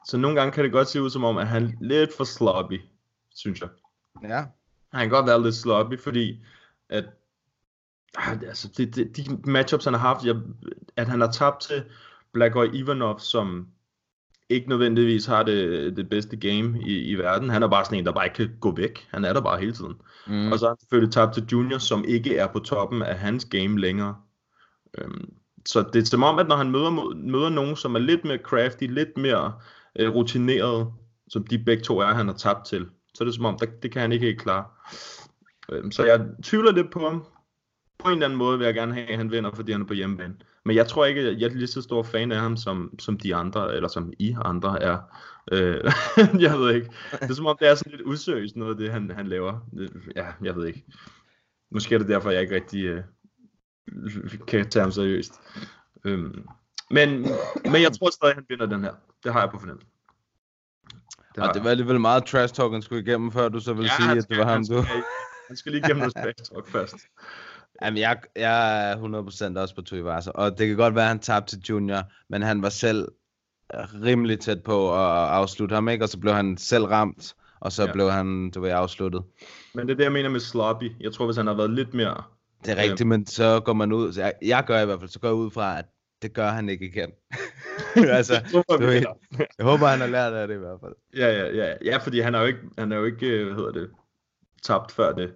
[0.07, 2.23] så nogle gange kan det godt se ud som om, at han er lidt for
[2.23, 2.81] sloppy,
[3.35, 3.69] synes jeg.
[4.23, 4.45] Ja.
[4.93, 6.43] Han kan godt være lidt sloppy, fordi
[6.89, 7.05] at
[8.17, 10.35] ah, altså, det, det, de matchups, han har haft, jeg,
[10.95, 11.83] at han har tabt til
[12.33, 13.67] Blagoy Ivanov, som
[14.49, 17.49] ikke nødvendigvis har det, det bedste game i, i verden.
[17.49, 19.07] Han er bare sådan en, der bare ikke kan gå væk.
[19.11, 19.93] Han er der bare hele tiden.
[20.27, 20.33] Mm.
[20.33, 20.51] Mm.
[20.51, 23.45] Og så har han selvfølgelig tabt til Junior, som ikke er på toppen af hans
[23.45, 24.15] game længere.
[24.97, 25.33] Øhm,
[25.67, 28.37] så det er som om, at når han møder, møder nogen, som er lidt mere
[28.37, 29.53] crafty, lidt mere
[29.99, 30.87] øh, rutineret,
[31.27, 33.65] som de begge to er, han har tabt til, så er det som om, der,
[33.83, 34.65] det kan han ikke helt klare.
[35.71, 37.25] Øh, så jeg tvivler lidt på ham.
[37.99, 39.85] På en eller anden måde vil jeg gerne have, at han vinder, fordi han er
[39.85, 40.35] på hjemmebane.
[40.65, 43.17] Men jeg tror ikke, at jeg er lige så stor fan af ham, som, som
[43.17, 44.97] de andre, eller som I andre er.
[45.51, 45.91] Øh,
[46.45, 46.89] jeg ved ikke.
[47.11, 49.67] Det er som om, det er sådan lidt useriøst noget af det, han, han laver.
[49.77, 50.85] Øh, ja, jeg ved ikke.
[51.71, 53.03] Måske er det derfor, jeg ikke rigtig øh,
[54.47, 55.33] kan tage ham seriøst.
[56.03, 56.45] Øhm,
[56.91, 57.09] men,
[57.63, 58.93] men jeg tror stadig, han vinder den her.
[59.23, 59.87] Det har jeg på fornemmelse.
[61.35, 63.89] Det Og det var alligevel meget trash talk, han skulle igennem, før du så ville
[63.89, 64.83] sige, han at det var ham, han du...
[64.83, 65.03] Skal,
[65.47, 66.95] han skal lige gennem noget trash talk først.
[67.81, 68.95] Jamen, jeg, jeg er
[69.55, 72.41] 100% også på Tuivasa, og det kan godt være, at han tabte til Junior, men
[72.41, 73.07] han var selv
[74.03, 76.05] rimelig tæt på at afslutte ham, ikke?
[76.05, 77.87] Og så blev han selv ramt, og så Ja.
[77.87, 77.93] ja.
[77.93, 79.23] blev han, du ved, afsluttet.
[79.73, 80.91] Men det er det, jeg mener med sloppy.
[80.99, 82.23] Jeg tror, hvis han har været lidt mere...
[82.65, 85.09] Det er rigtigt, men så går man ud, så jeg, jeg gør i hvert fald,
[85.09, 85.85] så går jeg ud fra, at
[86.21, 87.11] det gør han ikke igen.
[88.17, 88.33] altså,
[88.69, 89.05] Jeg ved,
[89.57, 90.95] jeg håber, han har lært af det i hvert fald.
[91.15, 91.75] Ja, ja, ja.
[91.85, 93.91] Ja, fordi han er jo ikke, han er jo ikke øh, hvad hedder det,
[94.63, 95.33] tabt før det.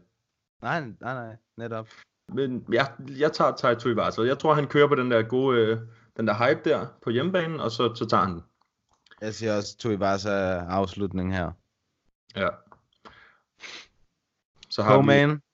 [0.62, 1.88] Nej, nej, nej, netop.
[2.34, 4.22] Men jeg, jeg tager Taito Iwasa.
[4.22, 5.80] Jeg tror, han kører på den der gode, øh,
[6.18, 8.44] den der hype der på hjemmebanen, og så, så tager han den.
[9.22, 10.30] Jeg siger også Tuivasa
[10.60, 11.52] afslutning her.
[12.36, 12.48] Ja.
[14.70, 15.08] Så har vi...
[15.08, 15.51] Co-main.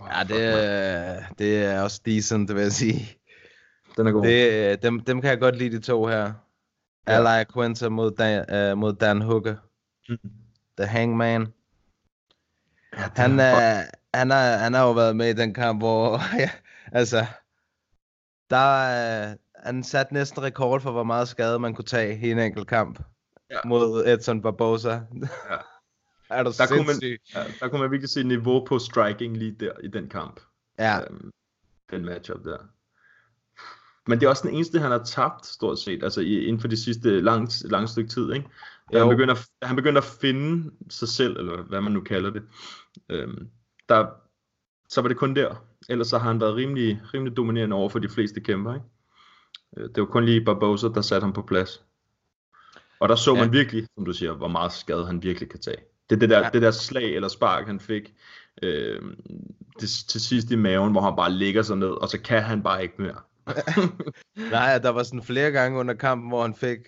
[0.00, 3.18] Ja, det, er- det er også decent, det vil jeg sige.
[3.96, 4.22] Den er god.
[4.22, 6.32] Det, dem, dem kan jeg godt lide, de to her.
[7.08, 7.32] Ja.
[7.32, 9.56] Ali Quinta mod Dan, uh, mod Dan Hooker.
[10.08, 10.16] Mm.
[10.78, 11.46] The Hangman.
[12.96, 13.44] ja, Han, er...
[13.44, 16.20] er, han, har, han har jo været med i den kamp, hvor...
[16.42, 16.50] ja,
[16.92, 17.26] altså...
[18.50, 22.38] Der, øh, han satte næsten rekord for, hvor meget skade man kunne tage i en
[22.38, 22.98] enkelt kamp.
[23.50, 23.56] Ja.
[23.64, 24.90] Mod Edson Barbosa.
[24.90, 24.98] Ja.
[26.30, 29.52] er du Der kunne, man, ja, der kunne man virkelig se niveau på striking lige
[29.60, 30.40] der i den kamp.
[30.78, 31.30] Ja, Øhm,
[31.90, 32.58] den matchup der.
[34.08, 36.76] Men det er også den eneste, han har tabt, stort set, altså inden for de
[36.76, 38.48] sidste lang, lang stykke tid, ikke?
[38.92, 39.12] Da han Jo.
[39.14, 42.42] begynder, han begynder at finde sig selv, eller hvad man nu kalder det,
[43.08, 43.48] øhm,
[43.88, 44.06] der,
[44.88, 45.54] så var det kun der.
[45.88, 48.86] Ellers så har han været rimelig, rimelig dominerende over for de fleste kæmper, ikke?
[49.76, 51.84] Øh, Det var kun lige Barbosa, der satte ham på plads.
[53.00, 53.40] Og der så Ja.
[53.40, 55.76] man virkelig, som du siger, hvor meget skade han virkelig kan tage.
[56.10, 56.48] Det det der, Ja.
[56.52, 58.14] det der slag eller spark, han fik
[58.62, 59.02] øh,
[59.80, 62.62] det, til sidst i maven, hvor han bare ligger sig ned, og så kan han
[62.62, 63.20] bare ikke mere.
[64.50, 66.78] Nej, der var sådan flere gange under kampen, hvor han fik,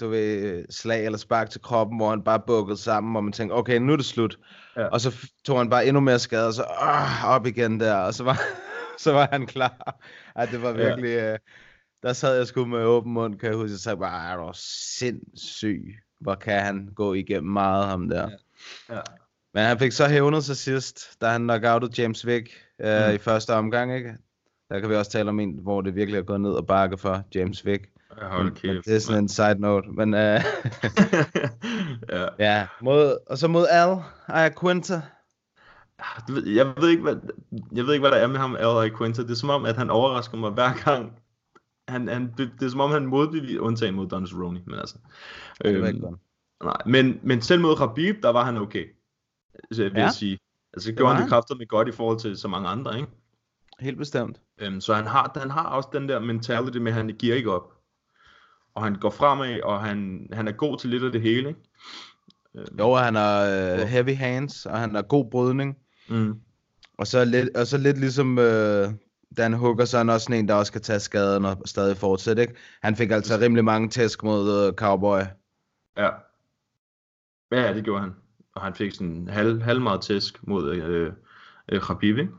[0.00, 3.54] du ved, slag eller spark til kroppen, hvor han bare bukkede sammen, og man tænkte,
[3.54, 4.38] okay, nu er det slut.
[4.76, 4.80] Ja.
[4.82, 4.86] Ja.
[4.88, 8.14] Og så tog han bare endnu mere skade, og så øh, op igen der, og
[8.14, 8.40] så var,
[9.04, 10.00] så var han klar.
[10.36, 10.76] Ej, det var Ja.
[10.76, 11.38] virkelig, øh,
[12.02, 14.50] der sad jeg sgu med åben mund, kan jeg huske, jeg sagde bare, er du
[14.54, 18.28] sindssyg, hvor kan han gå igennem meget, ham der.
[18.88, 18.94] Ja.
[18.94, 19.00] Ja.
[19.54, 22.48] Men han fik så hævnet sig sidst, da han knockoutede James Vick
[22.80, 23.14] øh, Mm.
[23.14, 24.14] i første omgang, ikke?
[24.70, 26.98] Der kan vi også tale om en, hvor det virkelig er gået ned og bakke
[26.98, 27.88] for James Vick.
[28.22, 28.84] Hold Men kæft.
[28.86, 29.88] det er sådan en side note.
[29.88, 30.18] Men uh,
[32.10, 32.26] ja.
[32.38, 33.96] ja, mod, og så mod Al
[34.28, 35.00] Ayaquinta.
[36.28, 37.16] Du ved- Jeg ved ikke, hvad,
[37.72, 39.22] jeg ved ikke, hvad der er med ham, Al Quinta.
[39.22, 41.12] Det er som om, at han overrasker mig hver gang.
[41.90, 44.94] Han, han, det er som om, han modbeviser, undtagen mod Don Cerrone, men altså.
[45.64, 46.20] Det var ikke Øhm, godt.
[46.64, 48.86] nej, men, men selv mod Khabib, der var han okay.
[49.70, 50.00] Jeg vil Ja.
[50.02, 50.10] ja.
[50.10, 50.38] sige.
[50.72, 52.96] Altså, det gjorde var han det kraftigt med godt i forhold til så mange andre,
[52.96, 53.08] ikke?
[53.80, 54.40] Helt bestemt.
[54.58, 57.52] Øhm, så han har, han har også den der mentality med, at han giver ikke
[57.52, 57.72] op.
[58.74, 61.60] Og han går fremad, og han, han er god til lidt af det hele, ikke?
[62.56, 65.76] Øhm, Jo, han har øh, heavy hands, og han har god brydning.
[66.08, 66.34] Mm.
[66.98, 68.88] Og så lidt, og så lidt ligesom øh,
[69.36, 71.96] Dan Hooker, så er han også sådan en, der også kan tage skaden og stadig
[71.96, 72.54] fortsætte, ikke?
[72.82, 75.20] Han fik altså rimelig mange tæsk mod øh, Cowboy.
[75.96, 76.10] Ja.
[77.52, 78.14] Ja, det gjorde han.
[78.54, 81.12] Og han fik sådan halv, halv meget tæsk mod øh,
[81.68, 82.32] øh, Khabib, ikke?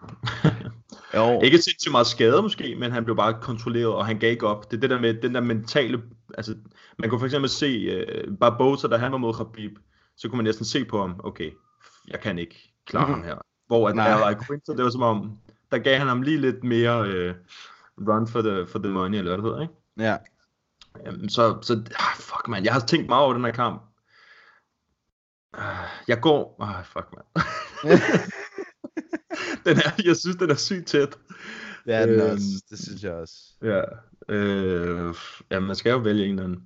[1.15, 4.47] Jo, Ikke sindssygt meget skade måske, men han blev bare kontrolleret, og han gav ikke
[4.47, 4.71] op.
[4.71, 6.01] Det er det der med den der mentale...
[6.38, 6.56] Altså,
[6.99, 9.77] man kunne for eksempel se øh, Barbosa, da han var mod Khabib,
[10.17, 11.51] så kunne man næsten se på ham, okay,
[12.08, 13.36] jeg kan ikke klare ham her.
[13.67, 14.08] Hvor at Nej.
[14.08, 15.38] Ally Quinter, det var som om,
[15.71, 17.36] der gav han ham lige lidt mere øh,
[17.97, 19.73] run for the, for the money, eller hvad det hedder, ikke?
[19.97, 20.17] ja.
[21.05, 23.81] Jamen, så, så ah, fuck man, jeg har tænkt meget over den her kamp.
[25.53, 27.43] Ah, Jeg går, ah, fuck man.
[29.65, 31.17] den er, jeg synes, den er sygt tæt.
[31.86, 33.34] Det er den Øhm, også, det synes jeg også.
[33.62, 33.81] Ja,
[34.29, 35.15] øh,
[35.51, 36.63] ja, man skal jo vælge en eller anden.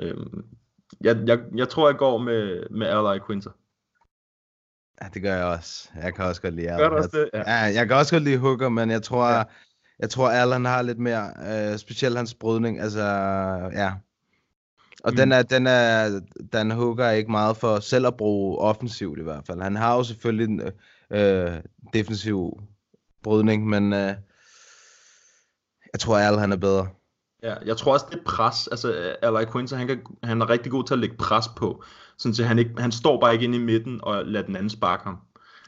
[0.00, 0.16] Øh,
[1.00, 3.50] jeg, jeg, jeg tror, jeg går med, med Ally Quinter.
[5.02, 5.88] Ja, det gør jeg også.
[6.02, 6.90] Jeg kan også godt lide Gør Allen.
[6.90, 7.30] du også det?
[7.34, 7.38] Ja.
[7.52, 7.54] Ja.
[7.74, 9.36] jeg kan også godt lide Hooker, men jeg tror, Ja.
[9.36, 9.42] ja.
[9.98, 11.32] jeg tror Allen har lidt mere,
[11.72, 13.02] øh, specielt hans brydning, altså,
[13.72, 13.92] ja.
[15.04, 15.16] Og Mm.
[15.16, 16.20] den er, den er,
[16.52, 19.62] Dan Hooker er ikke meget for selv at bruge offensivt i hvert fald.
[19.62, 20.60] Han har jo selvfølgelig en
[21.10, 21.52] øh,
[21.92, 22.60] defensiv
[23.22, 24.14] brydning, men øh,
[25.92, 26.88] jeg tror Allen han er bedre.
[27.46, 28.66] Ja, jeg tror også, det er pres.
[28.68, 31.84] Altså, Ally Quinter, han, kan, han er rigtig god til at lægge pres på.
[32.18, 34.70] Sådan så han, ikke, han står bare ikke inde i midten og lader den anden
[34.70, 35.18] sparke ham.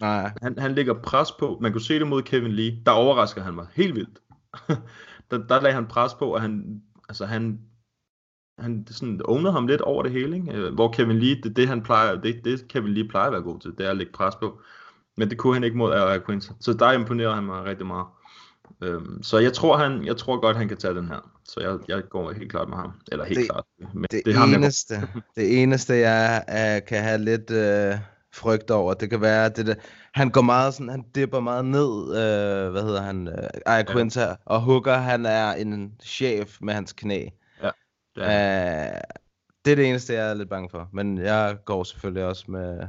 [0.00, 1.58] Nej, Han, han lægger pres på.
[1.60, 2.82] Man kunne se det mod Kevin Lee.
[2.86, 4.18] Der overrasker han mig helt vildt.
[5.30, 7.60] der, der lagde han pres på, og han, altså han,
[8.58, 10.36] han sådan ownede ham lidt over det hele.
[10.36, 10.52] Ikke?
[10.52, 13.42] Øh, Hvor Kevin Lee, det, det han plejer, det, det Kevin Lee plejer at være
[13.42, 14.60] god til, det er at lægge pres på.
[15.16, 16.50] Men det kunne han ikke mod Aaron Quincy.
[16.60, 18.06] Så der imponerer han mig rigtig meget.
[18.82, 21.30] Øhm, så jeg tror, han, jeg tror godt, han kan tage den her.
[21.44, 22.92] Så jeg, jeg går helt klart med ham.
[23.12, 23.64] Eller helt Det- klart.
[23.94, 24.94] Men det, det er ham, jeg eneste,
[25.36, 28.00] det eneste, jeg uh, kan have lidt uh,
[28.34, 29.74] frygt over, det kan være, det der,
[30.14, 33.34] han går meget sådan, han dipper meget ned, uh, hvad hedder han, uh,
[33.66, 34.34] Aya Quinta, ja.
[34.44, 37.24] og Hooker, han er en chef med hans knæ.
[38.16, 39.00] det er- Uh,
[39.64, 42.80] det er det eneste, jeg er lidt bange for, men jeg går selvfølgelig også med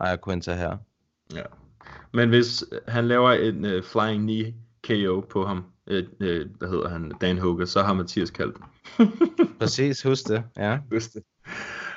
[0.00, 0.76] Aya Quinta her.
[1.34, 1.42] Ja.
[2.12, 4.54] Men hvis han laver en uh, flying knee
[4.86, 5.56] KO på ham,
[5.90, 6.00] uh, uh,
[6.58, 8.58] hvad hedder han, Dan Hooker, så har Mathias kaldt.
[9.60, 10.78] Præcis, husk det, ja.
[10.92, 11.22] Husk det.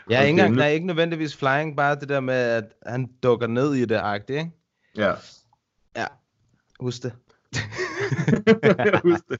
[0.09, 3.09] Jeg er Okay, ikke der er ikke nødvendigvis flying, bare det der med, at han
[3.23, 4.51] dukker ned i det, agtigt, ikke?
[4.95, 5.13] Ja.
[6.79, 7.13] Husk det.
[9.03, 9.37] Husk det.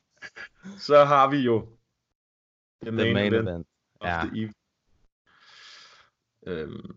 [0.78, 1.68] Så har vi jo
[2.86, 3.68] the The main event.
[4.02, 4.22] of Ja.
[4.34, 4.54] the.
[6.48, 6.92] Øhm,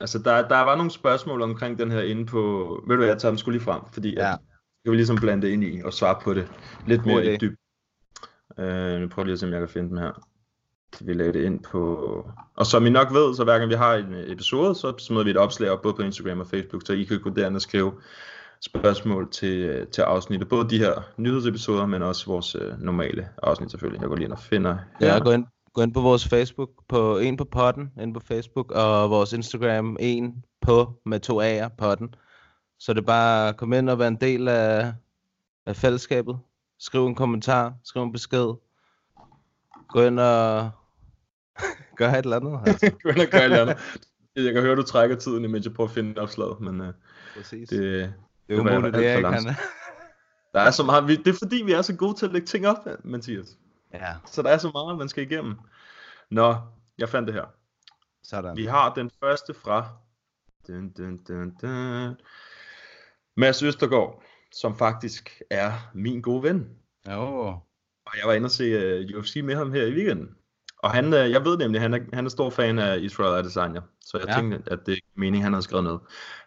[0.00, 2.40] altså, der, der var nogle spørgsmål omkring den her inde på...
[2.86, 4.32] Ved du hvad, jeg tager dem skulle lige frem, fordi Ja.
[4.32, 4.38] at,
[4.84, 6.46] skal vi ligesom blande det ind i og svare på det
[6.86, 7.36] lidt mere i idé.
[7.36, 7.58] dyb.
[8.58, 10.12] Øh, nu prøver lige at se, om jeg kan finde dem her.
[11.00, 11.96] Vi lagde det ind på...
[12.56, 15.30] Og som I nok ved, så hver gang vi har en episode, så smider vi
[15.30, 17.92] et opslag op både på Instagram og Facebook, så I kan gå derind og skrive
[18.60, 20.48] spørgsmål til, øh, til afsnittet.
[20.48, 24.00] Både de her nyhedsepisoder, men også vores øh, normale afsnit selvfølgelig.
[24.00, 27.18] Jeg går lige ind og finder Ja, gå ind, gå ind på vores Facebook, på
[27.18, 32.14] en på potten, ind på Facebook, og vores Instagram, en på med to A'er, potten.
[32.84, 34.92] Så det er bare at komme ind og være en del af,
[35.66, 36.38] af fællesskabet.
[36.78, 38.54] Skriv en kommentar, skriv en besked.
[39.88, 40.70] Gå ind og
[41.98, 42.60] gør et eller andet.
[42.66, 42.90] Altså.
[43.02, 43.76] Gå ind og gøre et eller andet.
[44.36, 46.86] Jeg kan høre, du trækker tiden, imens jeg prøver at finde opslaget, men uh,
[47.36, 47.68] Præcis.
[47.68, 48.10] det, Det er
[48.48, 49.44] det var umuligt, det er ikke han.
[50.54, 51.08] der er så meget.
[51.08, 53.56] Vi, det er fordi, vi er så gode til at lægge ting op, Mathias.
[53.94, 55.54] Ja, Så der er så meget, man skal igennem.
[56.30, 56.56] Nå,
[56.98, 57.44] jeg fandt det her.
[58.22, 58.56] sådan.
[58.56, 59.88] Vi har den første fra
[60.68, 62.16] dun, dun, dun, dun.
[63.36, 66.68] Mads Østergaard, som faktisk er min gode ven.
[67.10, 67.46] Jo.
[68.06, 70.28] Og jeg var inde og se uh, UFC med ham her i weekenden.
[70.82, 73.80] Og han, uh, jeg ved nemlig, han er, han er stor fan af Israel Adesanya.
[74.00, 74.34] Så jeg Ja.
[74.34, 75.98] tænkte, at det er meningen, han havde skrevet ned.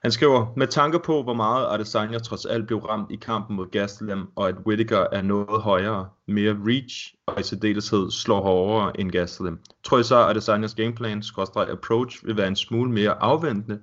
[0.01, 3.71] Han skriver, med tanke på, hvor meget Adesanya trods alt blev ramt i kampen mod
[3.71, 9.11] Gastelum, og at Whittaker er noget højere, mere reach, og i særdeleshed slår hårdere end
[9.11, 9.59] Gastelum.
[9.83, 11.23] Tror jeg så, at Adesanyas gameplan,
[11.55, 13.79] approach, vil være en smule mere afventende,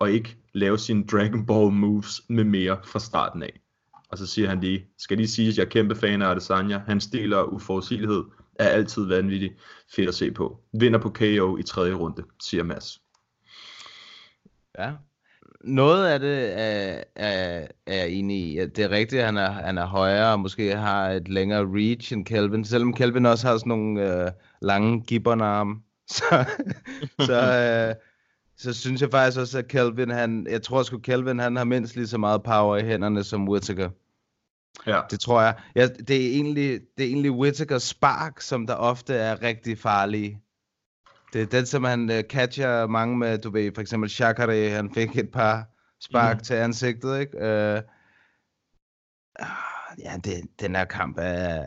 [0.00, 3.60] og ikke lave sine Dragon Ball moves med mere fra starten af.
[4.08, 6.78] Og så siger han lige, skal lige sige, at jeg er kæmpe fan af Adesanya.
[6.78, 8.24] Hans stil og uforudsigelighed
[8.58, 9.54] er altid vanvittigt
[9.94, 10.60] fedt at se på.
[10.72, 13.00] Vinder på KO i tredje runde, siger Mads.
[14.78, 14.92] Ja.
[15.64, 18.66] Noget af det er, er, er jeg enig i.
[18.66, 22.12] Det er rigtigt, at han er, han er højere og måske har et længere reach
[22.12, 22.64] end Kelvin.
[22.64, 24.30] Selvom Kelvin også har sådan nogle øh,
[24.62, 25.76] lange gibbernarme.
[26.16, 26.44] Så,
[27.20, 27.40] så,
[27.88, 28.07] øh,
[28.58, 31.96] så synes jeg faktisk også, at Kelvin, han, jeg tror sgu Kelvin, han har mindst
[31.96, 33.90] lige så meget power i hænderne som Whittaker.
[34.86, 35.00] Ja.
[35.10, 35.54] Det tror jeg.
[35.74, 40.42] Ja, det er egentlig, det er egentlig Whittakers spark, som der ofte er rigtig farlige.
[41.32, 44.94] Det er den, som han uh, catcher mange med, du ved, for eksempel Shakare, han
[44.94, 45.66] fik et par
[46.00, 46.42] spark mm.
[46.42, 47.36] til ansigtet, ikke?
[47.36, 47.82] Uh,
[50.04, 51.64] ja, det, den her kamp er,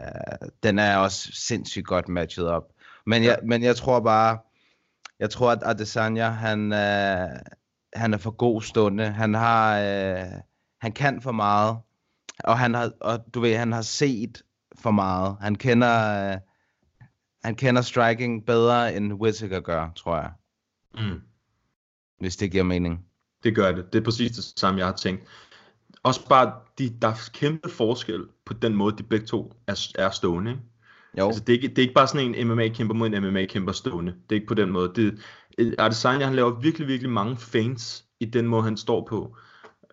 [0.64, 2.64] den er også sindssygt godt matchet op.
[3.06, 4.38] Men, jeg, men jeg tror bare,
[5.22, 7.40] jeg tror, at Adesanya, han, uh,
[7.94, 9.10] han er for god stunde.
[9.10, 10.40] Han har, uh,
[10.82, 11.78] han kan for meget,
[12.44, 14.44] og han har, og du ved, han har set
[14.76, 15.38] for meget.
[15.42, 16.40] Han kender, uh,
[17.44, 20.32] han kender striking bedre, end Whittaker gør, tror jeg.
[20.94, 21.22] Mm.
[22.20, 23.06] Hvis det giver mening.
[23.44, 23.94] Det gør det.
[23.94, 25.28] Det er præcis det samme, jeg har tænkt.
[26.04, 30.10] Også bare, de, der er kæmpe forskel på den måde, de begge to er, er
[30.10, 30.52] stående.
[30.52, 30.64] Ikke?
[31.18, 31.28] Jo.
[31.28, 34.12] Altså, det, er ikke, det er ikke bare sådan en MMA-kæmper mod en MMA-kæmper stående.
[34.12, 34.92] Det er ikke på den måde.
[34.96, 35.20] Det,
[35.80, 39.38] Adesanya, han laver virkelig, virkelig mange feints i den måde, han står på.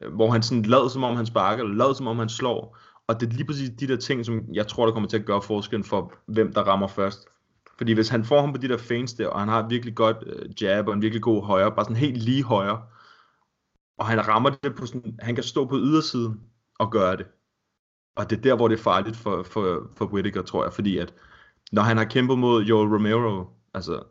[0.03, 2.79] Øh, hvor han sådan lader som om, han sparker, eller lader som om, han slår.
[3.07, 5.25] Og det er lige præcis de der ting, som jeg tror, der kommer til at
[5.25, 7.27] gøre forskellen for, hvem der rammer først.
[7.79, 9.95] Fordi hvis han får ham på de der feints der, og han har et virkelig
[9.95, 12.83] godt øh, jab og en virkelig god højre, bare sådan helt lige højre,
[13.99, 16.41] og han rammer det på sådan, han kan stå på ydersiden
[16.79, 17.27] og gøre det.
[18.19, 20.99] Og det er der, hvor det er farligt for, for, for Whittaker, tror jeg, fordi
[20.99, 21.15] at
[21.73, 24.03] når han har kæmpet mod Joel Romero, altså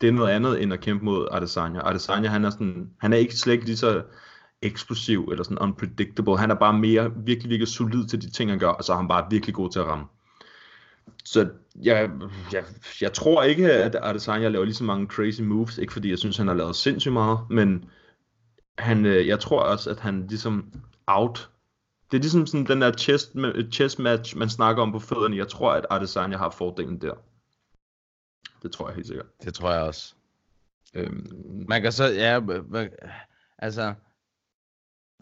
[0.00, 1.88] det er noget andet end at kæmpe mod Adesanya.
[1.88, 4.02] Adesanya, han er sådan, han er ikke slet ikke lige så
[4.62, 6.38] eksplosiv eller sådan unpredictable.
[6.38, 8.96] Han er bare mere virkelig, virkelig solid til de ting, han gør, og så er
[8.96, 10.04] han bare virkelig god til at ramme.
[11.24, 11.48] Så
[11.82, 12.10] jeg,
[12.52, 12.64] jeg,
[13.00, 16.36] jeg tror ikke, at Adesanya laver lige så mange crazy moves, ikke fordi jeg synes,
[16.36, 17.84] han har lavet sindssygt meget, men
[18.78, 20.72] han, øh, jeg tror også, at han ligesom
[21.06, 21.50] out.
[22.10, 23.30] Det er ligesom sådan den der chess,
[23.72, 25.36] chess match, man snakker om på fødderne.
[25.36, 27.14] Jeg tror, at Adesanya har fordelen der.
[28.62, 29.26] Det tror jeg helt sikkert.
[29.44, 30.14] Det tror jeg også.
[30.94, 32.40] Øhm, Man kan så, ja,
[33.58, 33.94] altså,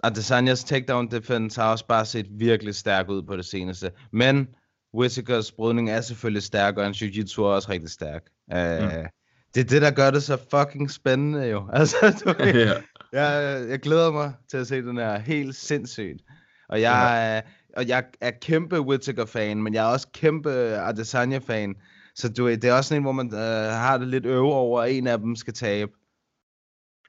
[0.03, 3.93] Adesanyas takedown defense har også bare set virkelig stærk ud på det seneste.
[4.13, 4.49] Men
[4.95, 8.23] Whittakers brydning er selvfølgelig stærk, og hans jiu-jitsu er også rigtig stærk.
[8.53, 9.07] Uh, mm.
[9.55, 11.69] Det er det, der gør det så fucking spændende jo.
[11.73, 12.73] Altså, du, ja.
[13.13, 16.23] jeg, jeg glæder mig til at se den her helt sindssygt.
[16.69, 17.81] Og jeg, ja.
[17.81, 21.77] og jeg er kæmpe Whittaker-fan, men jeg er også kæmpe Adesanya-fan.
[22.15, 23.39] Så du, det er også sådan en, hvor man uh,
[23.73, 25.93] har det lidt øve over, at en af dem skal tabe.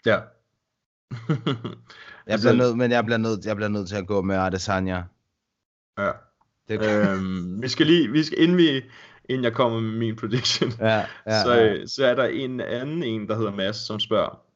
[0.05, 0.19] Ja.
[2.27, 5.03] Jeg bliver nødt, men jeg bliver nødt, jeg bliver nødt til at gå med Adesanya.
[5.97, 6.11] Ja.
[6.67, 8.81] Det, øhm, vi skal lige, vi skal, inden, vi,
[9.29, 11.85] inden jeg kommer med min prediction, ja, ja, så, ja.
[11.85, 14.46] så er der en anden en, der hedder Mads, som spørger, øh,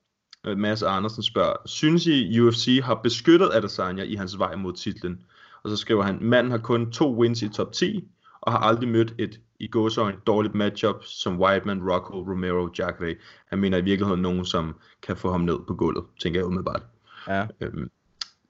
[0.57, 5.19] Mads Andersen spørger, synes I UFC har beskyttet Adesanya i hans vej mod titlen?
[5.63, 8.07] Og så skriver han, manden har kun to wins i top 10,
[8.41, 13.15] og har aldrig mødt et i gåsøjne dårligt matchup som Whiteman, Rocco, Romero, Jacare.
[13.47, 16.83] Han mener i virkeligheden nogen, som kan få ham ned på gulvet, tænker jeg umiddelbart.
[17.27, 17.47] Ja.
[17.61, 17.89] Øhm,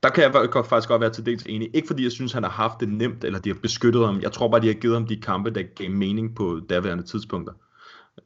[0.04, 1.70] der kan jeg fa- faktisk godt være til dels enig.
[1.74, 4.22] Ikke fordi jeg synes, han har haft det nemt, eller de har beskyttet ham.
[4.22, 7.54] Jeg tror bare, de har givet ham de kampe, der gav mening på daværende tidspunkter.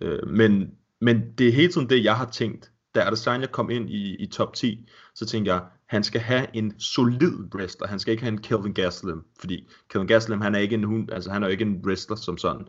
[0.02, 2.72] Øh, men, men det er hele tiden det, jeg har tænkt.
[2.96, 6.80] Da Adesanya kom ind i, i top 10, så tænkte jeg, han skal have en
[6.80, 7.88] solid wrestler.
[7.88, 11.12] Han skal ikke have en Kelvin Gastelum, fordi Kelvin Gastelum, han er ikke en hund,
[11.12, 12.68] altså han er ikke en wrestler som sådan.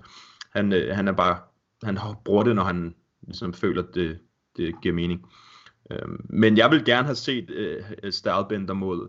[0.50, 1.38] Han, øh, han er bare,
[1.82, 4.18] han bruger det, når han ligesom føler, at det,
[4.56, 5.26] det giver mening.
[5.90, 9.08] Øh, men jeg vil gerne have set øh, Stylebender mod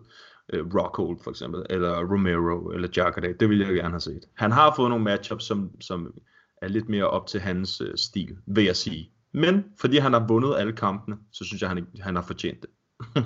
[0.52, 3.32] øh, Rockhold for eksempel, eller Romero, eller Jacare.
[3.32, 4.24] Det vil jeg gerne have set.
[4.34, 6.14] Han har fået nogle matchups, som, som
[6.62, 9.10] er lidt mere op til hans øh, stil, vil jeg sige.
[9.34, 12.70] Men fordi han har vundet alle kampene, så synes jeg, han, han har fortjent det.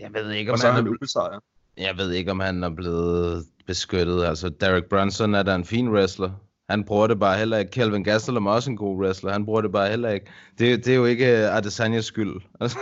[0.00, 1.40] Jeg ved ikke, om Og så han han er, ubesejret.
[1.76, 4.24] jeg ved ikke, om han er blevet beskyttet.
[4.24, 6.30] Altså, Derek Brunson er da en fin wrestler.
[6.70, 7.70] Han bruger det bare heller ikke.
[7.72, 9.32] Kelvin Gastelum er også en god wrestler.
[9.32, 10.26] Han bruger det bare heller ikke.
[10.58, 12.40] Det, det er jo ikke Adesanyas skyld.
[12.60, 12.78] Altså,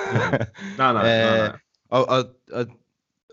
[0.79, 1.47] Nej, nej, nej, nej.
[1.47, 1.55] Øh,
[1.91, 2.67] og, og, og,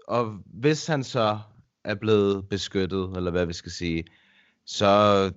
[0.08, 1.40] og hvis han så
[1.84, 4.04] er blevet beskyttet, eller hvad vi skal sige,
[4.66, 5.32] så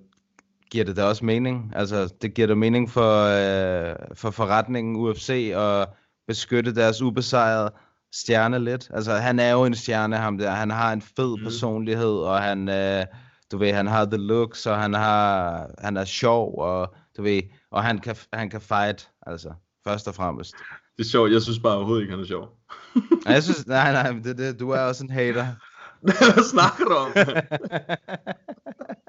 [0.71, 1.71] giver det da også mening.
[1.75, 5.89] Altså, det giver da mening for, øh, for forretningen UFC at
[6.27, 7.71] beskytte deres ubesejrede
[8.15, 8.89] stjerne lidt.
[8.93, 10.51] Altså, han er jo en stjerne, ham der.
[10.51, 11.43] Han har en fed Mhm.
[11.43, 13.05] personlighed, og han, øh,
[13.51, 17.41] du ved, han har the looks, og han har, han er sjov, og du ved,
[17.71, 19.49] og han kan, han kan fight, altså,
[19.87, 20.55] først og fremmest.
[20.97, 21.31] Det er sjovt.
[21.31, 22.49] Jeg synes bare overhovedet ikke, han er sjov.
[23.25, 25.47] Og jeg synes, nej, nej, det, det, du er også en hater.
[26.01, 27.11] Hvad snakker du om?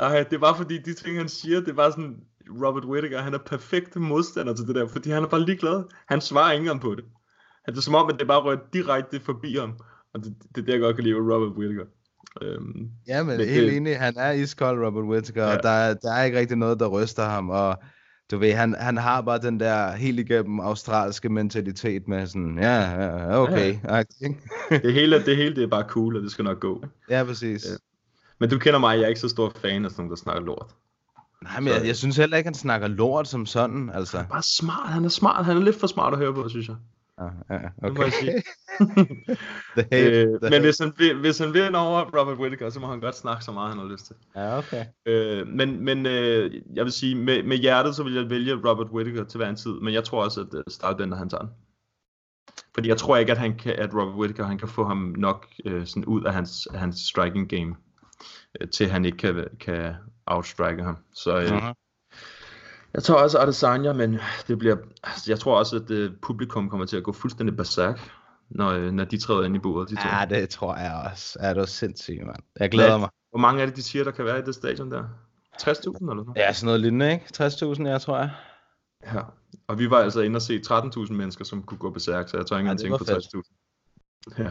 [0.00, 2.16] Ej, det er bare fordi, de ting, han siger, det er bare sådan,
[2.64, 5.82] Robert Whittaker, han er perfekt modstander til det der, fordi han er bare ligeglad.
[6.08, 7.04] Han svarer ikke engang på det.
[7.66, 9.72] Det er som om, at det bare rører direkte forbi ham.
[10.14, 11.84] Og det, det er det, jeg godt kan lide ved Robert Whittaker.
[12.42, 15.56] Øhm, Ja, men Men helt det- enig, han er iskold, Robert Whittaker, ja.
[15.56, 17.76] Og der, er- der er ikke rigtig noget, der ryster ham, og
[18.30, 22.80] du ved, han, han har bare den der helt igennem australske mentalitet med sådan, ja,
[23.02, 23.76] ja okay.
[23.88, 24.02] Ja.
[24.70, 26.84] det, hele, det hele det er bare cool, og det skal nok gå.
[27.10, 27.66] Ja, præcis.
[27.70, 27.70] Ja.
[28.40, 30.42] Men du kender mig, jeg er ikke så stor fan af sådan nogen, der snakker
[30.42, 30.74] lort.
[31.42, 34.16] Nej, men jeg, jeg synes heller ikke, han snakker lort som sådan, altså.
[34.16, 36.48] Han er bare smart, han er smart, han er lidt for smart at høre på,
[36.48, 36.76] synes jeg.
[37.20, 37.88] Ja, ja, okay.
[37.88, 38.42] Det må jeg sige.
[39.76, 42.86] the hate, øh, the men hvis han, hvis han vinder over Robert Whittaker, så må
[42.86, 44.14] han godt snakke så meget, han har lyst til.
[44.36, 44.84] Ja, okay.
[45.06, 48.90] Øh, men men øh, jeg vil sige, med, med hjertet, så vil jeg vælge Robert
[48.90, 51.50] Whittaker til hver en tid, men jeg tror også, at uh, Stylebender han tager den.
[52.74, 55.46] Fordi jeg tror ikke, at, han kan, at Robert Whittaker han kan få ham nok
[55.64, 57.87] øh, sådan ud af hans, hans striking game, øh,
[58.72, 59.94] til han ikke kan, kan
[60.26, 60.96] outstrike ham.
[61.14, 61.72] Så øh, uh-huh.
[62.94, 64.18] jeg tror også Adesanya, men
[64.48, 68.10] det bliver, altså, jeg tror også, at øh, publikum kommer til at gå fuldstændig berserk,
[68.50, 69.90] når, øh, når de træder ind i bordet.
[69.90, 70.08] De to.
[70.08, 71.38] Ja, det tror jeg også.
[71.40, 72.42] Er du sindssygt, mand.
[72.60, 73.08] Jeg glæder Hvad- mig.
[73.30, 75.04] Hvor mange er det, de siger, der kan være i det stadion der?
[75.62, 75.70] 60.000
[76.00, 76.36] eller noget?
[76.36, 77.24] Ja, sådan noget lignende, ikke?
[77.44, 78.30] 60.000, jeg tror jeg.
[79.06, 79.20] Ja.
[79.68, 82.46] Og vi var altså inde og se 13.000 mennesker, som kunne gå besærk, så jeg
[82.46, 83.46] tror ikke Ja, engang det tænke på fedt.
[84.38, 84.42] 60.000.
[84.42, 84.50] Ja.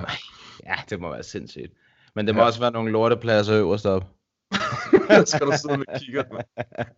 [0.66, 1.74] Ja, det må være sindssygt.
[2.18, 2.48] Men det må Ja.
[2.48, 4.04] også være nogle lortepladser øverst op.
[5.32, 6.24] Skal du sidde med kigger.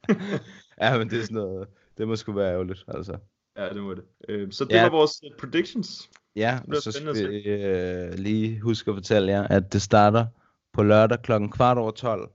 [0.83, 1.67] ja, men det er sådan noget,
[1.97, 3.17] det må sgu være ærgerligt, altså.
[3.57, 4.03] Ja, det må det.
[4.29, 4.83] Øh, så det Ja.
[4.83, 6.09] var vores øh, predictions.
[6.35, 10.25] Ja, og så skal vi øh, lige huske at fortælle jer, at det starter
[10.73, 12.31] på lørdag klokken kvart over 12.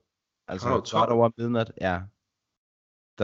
[0.49, 1.01] Altså Kvart over 12?
[1.01, 1.87] kvart over midnat, ja.
[1.87, 2.01] Der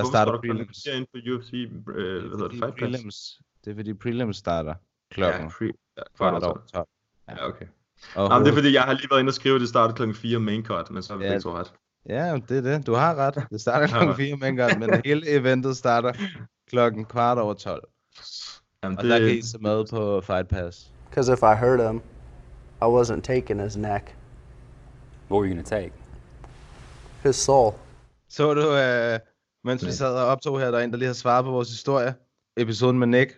[0.00, 0.82] Hvorfor starter prelims.
[0.86, 1.92] fire inde på UFC, øh, hvad
[2.30, 3.40] hedder det, Fight prelims.
[3.64, 4.74] Det er fordi prelims starter
[5.10, 5.70] klokken Ja, pre, ja,
[6.16, 6.68] kvart kvart over over 12.
[6.72, 6.86] 12.
[7.28, 7.66] Ja, okay.
[8.14, 9.68] Og Nå, men det er fordi, jeg har lige været inde og skrive, at det
[9.68, 11.30] startede klokken 4 main card, men så har vi Ja.
[11.30, 11.72] begge to ret.
[12.08, 12.86] Ja, det er det.
[12.86, 13.34] Du har ret.
[13.50, 16.12] Det starter klokken 4 med en gang, men hele eventet starter
[16.70, 17.88] klokken kvart over 12.
[18.84, 20.90] Jamen, Og der kan I se med på Fight Pass.
[21.10, 21.96] Because if I hurt him,
[22.82, 24.16] I wasn't taking his neck,
[25.30, 25.92] What were you gonna take?
[27.22, 27.72] his soul.
[28.28, 29.18] Så du, øh,
[29.64, 31.68] mens vi sad og optog her, der er en, der lige har svaret på vores
[31.68, 32.14] historie,
[32.56, 33.30] episoden med Nick.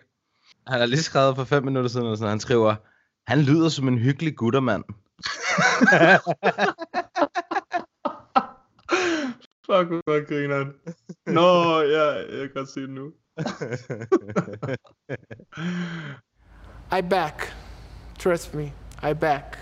[0.67, 2.75] Han har lige skrevet for 5 minutter siden, og sådan, han skriver,
[3.27, 4.83] han lyder som en hyggelig guttermand.
[9.65, 10.73] Fuck, hvor griner han.
[11.37, 13.11] Nå, ja, jeg kan godt se det nu.
[16.99, 17.53] I back.
[18.19, 18.63] Trust me,
[19.11, 19.57] I back.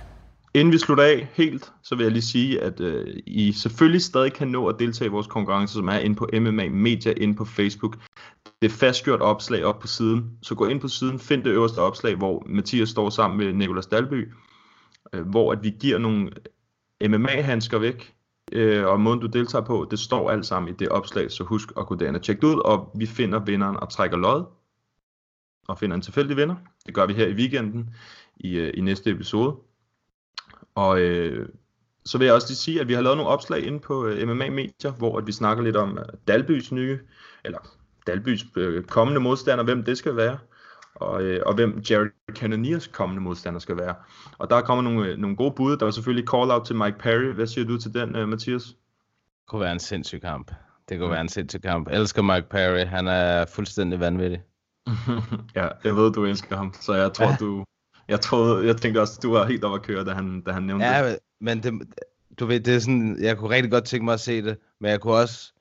[0.54, 4.34] Inden vi slutter af helt, så vil jeg lige sige, at øh, I selvfølgelig stadig
[4.34, 7.46] kan nå at deltage i vores konkurrence, som er inde på MMA Media, inde på
[7.46, 7.98] Facebook.
[8.62, 11.80] Det er fastgjort opslag op på siden, så gå ind på siden, find det øverste
[11.80, 14.32] opslag, hvor Mathias står sammen med Nikolas Dalby,
[15.14, 16.32] øh, hvor at vi giver nogle
[17.04, 18.14] MMA-handsker væk,
[18.52, 21.70] øh, og måden du deltager på, det står alt sammen i det opslag, så husk
[21.78, 24.46] at gå derind og tjekke det ud, og vi finder vinderen og trækker lod,
[25.68, 26.56] og finder en tilfældig vinder.
[26.86, 27.96] Det gør vi her i weekenden
[28.38, 29.56] i, øh, i næste episode.
[30.76, 31.50] Og øh,
[32.06, 34.28] så vil jeg også lige sige, at vi har lavet nogle opslag inde på øh,
[34.28, 37.00] MMA Media, hvor at vi snakker lidt om øh, Dalbys nye,
[37.44, 37.60] eller
[38.08, 40.38] Dalbys øh, kommende modstander, hvem det skal være,
[40.96, 43.96] og, øh, og hvem Jared Cannoniers kommende modstander skal være.
[44.38, 45.78] Og der er kommet nogle, øh, nogle gode bud.
[45.78, 47.34] Der var selvfølgelig call-out til Mike Perry.
[47.34, 48.64] Hvad siger du til den, øh, Mathias?
[48.64, 48.76] Det
[49.48, 50.52] kunne være en sindssyg kamp.
[50.90, 51.90] Det kunne være en sindssyg kamp.
[51.90, 52.86] Jeg elsker Mike Perry.
[52.86, 54.42] Han er fuldstændig vanvittig.
[55.56, 57.64] ja, jeg ved, du elsker ham, så jeg tror, du...
[58.08, 60.52] Jeg, troede, jeg tænkte også, at du var helt oppe at køre, da han, da
[60.52, 60.92] han nævnte det.
[60.92, 61.88] Ja, men- men det,
[62.40, 64.92] du ved, det er sådan, jeg kunne rigtig godt tænke mig at se det, men
[64.92, 65.54] jeg kunne også,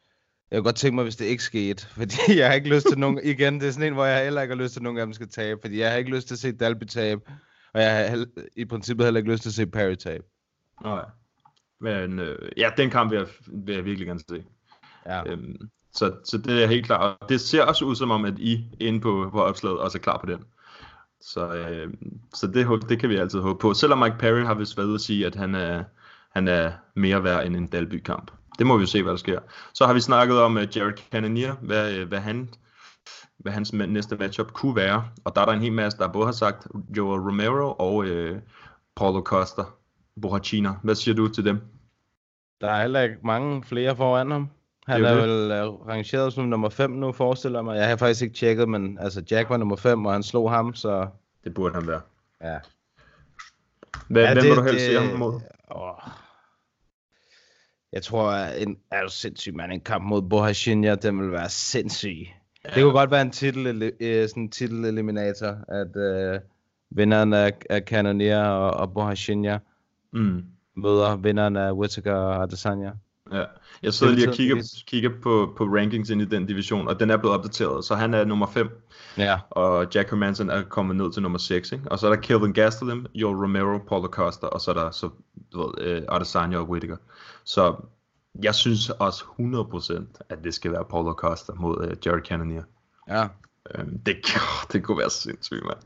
[0.51, 2.99] jeg kunne godt tænke mig, hvis det ikke skete, fordi jeg har ikke lyst til
[2.99, 4.99] nogen, igen, det er sådan en, hvor jeg heller ikke har lyst til, at nogen
[4.99, 7.21] af dem skal tabe, fordi jeg har ikke lyst til at se Dalby tabe,
[7.75, 10.25] og jeg har hel- i princippet heller ikke lyst til at se Perry tabe.
[10.85, 11.03] Nå, ja.
[11.81, 14.45] Men øh, ja, den kamp vil jeg, vil jeg virkelig gerne se.
[15.07, 15.31] Ja.
[15.33, 15.57] Øhm,
[15.93, 17.17] så, så det er helt klart.
[17.21, 20.03] Og det ser også ud som om, at I inde på, på opslaget også er
[20.03, 20.45] klar på den.
[21.21, 21.93] Så, øh,
[22.35, 23.75] så det, det kan vi altid håbe på.
[23.75, 25.85] Selvom Mike Perry har vist været ude at sige, at han er,
[26.31, 28.31] han er mere værd end en Dalby-kamp.
[28.61, 29.41] Det må vi jo se, hvad der sker.
[29.75, 32.49] Så har vi snakket om uh, Jared Cannonier, hvad, øh, hvad, han,
[33.39, 35.05] hvad hans næste matchup kunne være.
[35.25, 38.39] Og der er der en hel masse, der både har sagt Joel Romero og øh,
[38.97, 39.63] Paulo Costa,
[40.23, 40.71] Borrachina.
[40.83, 41.61] Hvad siger du til dem?
[42.61, 44.49] Der er heller ikke mange flere foran ham.
[44.87, 47.77] Han er er vel uh, rangeret som nummer 5 nu, forestiller mig.
[47.77, 50.75] Jeg har faktisk ikke tjekket, men altså Jack var nummer 5, og han slog ham,
[50.75, 51.07] så
[51.45, 52.01] Det burde han være.
[52.43, 52.59] ja.
[54.09, 55.41] Hvad, Ja, hvem det- vil du helst se det- ham mod?
[55.75, 55.91] Åh.
[57.93, 59.73] Jeg tror, at en, er du sindssyg, man.
[59.73, 62.17] En kamp mod Bohashinya, den vil være sindssyg.
[62.65, 62.71] Ja.
[62.75, 66.41] Det kunne godt være en titel, øh, sådan en titeleliminator, at øh,
[66.91, 69.59] vinderen af, af Cannonier og, og Bohashinya
[70.13, 70.43] Mm.
[70.77, 72.91] møder vinderen af Whittaker og Adesanya.
[73.33, 73.45] Ja.
[73.83, 77.11] Jeg sidder lige og kigger, kigger på, på rankings ind i den division, og den
[77.11, 78.87] er blevet opdateret, så han er nummer 5,
[79.19, 81.85] Ja, og Jack Hermanson er kommet ned til nummer 6, ikke?
[81.91, 85.09] og så er der Kelvin Gastelum, Joel Romero, Paulo Costa, og så er der så,
[85.53, 86.97] du ved, øh, Adesanya og Whittaker.
[87.45, 87.77] Så
[88.43, 92.63] Jeg synes også 100% at det skal være Paulo Costa mod uh, Jared Cannonier.
[93.09, 93.29] Ja.
[93.75, 94.17] Øhm, det,
[94.73, 95.79] det kunne være sindssygt, mand.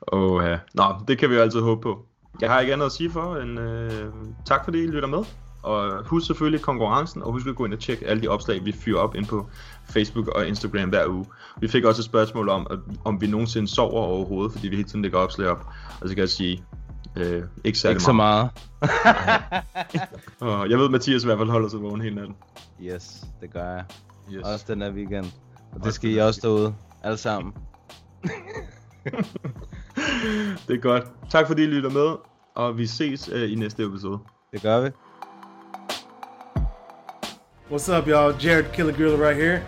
[0.00, 2.06] Og, uh, nå, det kan vi jo altid håbe på.
[2.40, 4.12] Jeg har ikke andet at sige for, end uh,
[4.46, 5.24] tak fordi I lytter med.
[5.62, 8.72] Og husk selvfølgelig konkurrencen, og husk at gå ind og tjekke alle de opslag, vi
[8.72, 9.48] fyrer op ind på
[9.84, 11.26] Facebook og Instagram hver uge.
[11.60, 14.88] Vi fik også et spørgsmål om, at, om vi nogensinde sover overhovedet, fordi vi hele
[14.88, 15.66] tiden lægger opslag op.
[16.00, 16.64] Og så kan jeg sige,
[17.16, 18.50] øh, ikke særlig Ikke så meget.
[20.40, 22.36] og jeg ved, at Mathias i hvert fald holder sig vågen hele natten.
[22.82, 23.84] Yes, det gør jeg.
[24.32, 24.46] Yes.
[24.46, 25.26] Også den her weekend.
[25.72, 26.74] Og det Også skal I også derude.
[27.02, 27.52] Alle sammen.
[30.68, 31.04] Det er godt.
[31.30, 32.16] Tak fordi I lytter med,
[32.54, 34.18] og vi ses øh, i næste episode.
[34.52, 34.88] Det gør vi.
[37.70, 38.46] What's up, y'all?
[38.46, 39.62] Jared Killer Gorilla right here.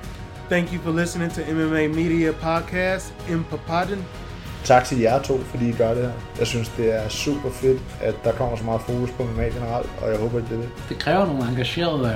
[0.48, 4.21] Thank you for listening to MMA Media Podcast in Papadon.
[4.64, 6.12] Tak til jer to, fordi I gør det her.
[6.38, 9.90] Jeg synes, det er super fedt, at der kommer så meget fokus på MMA generelt,
[10.02, 10.70] og jeg håber, at det er det.
[10.88, 12.08] Det kræver nogle engagerede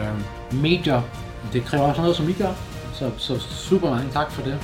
[0.53, 1.03] øh, medier.
[1.53, 2.53] Det kræver også noget, som I gør.
[2.95, 4.59] Så, så super mange tak for det.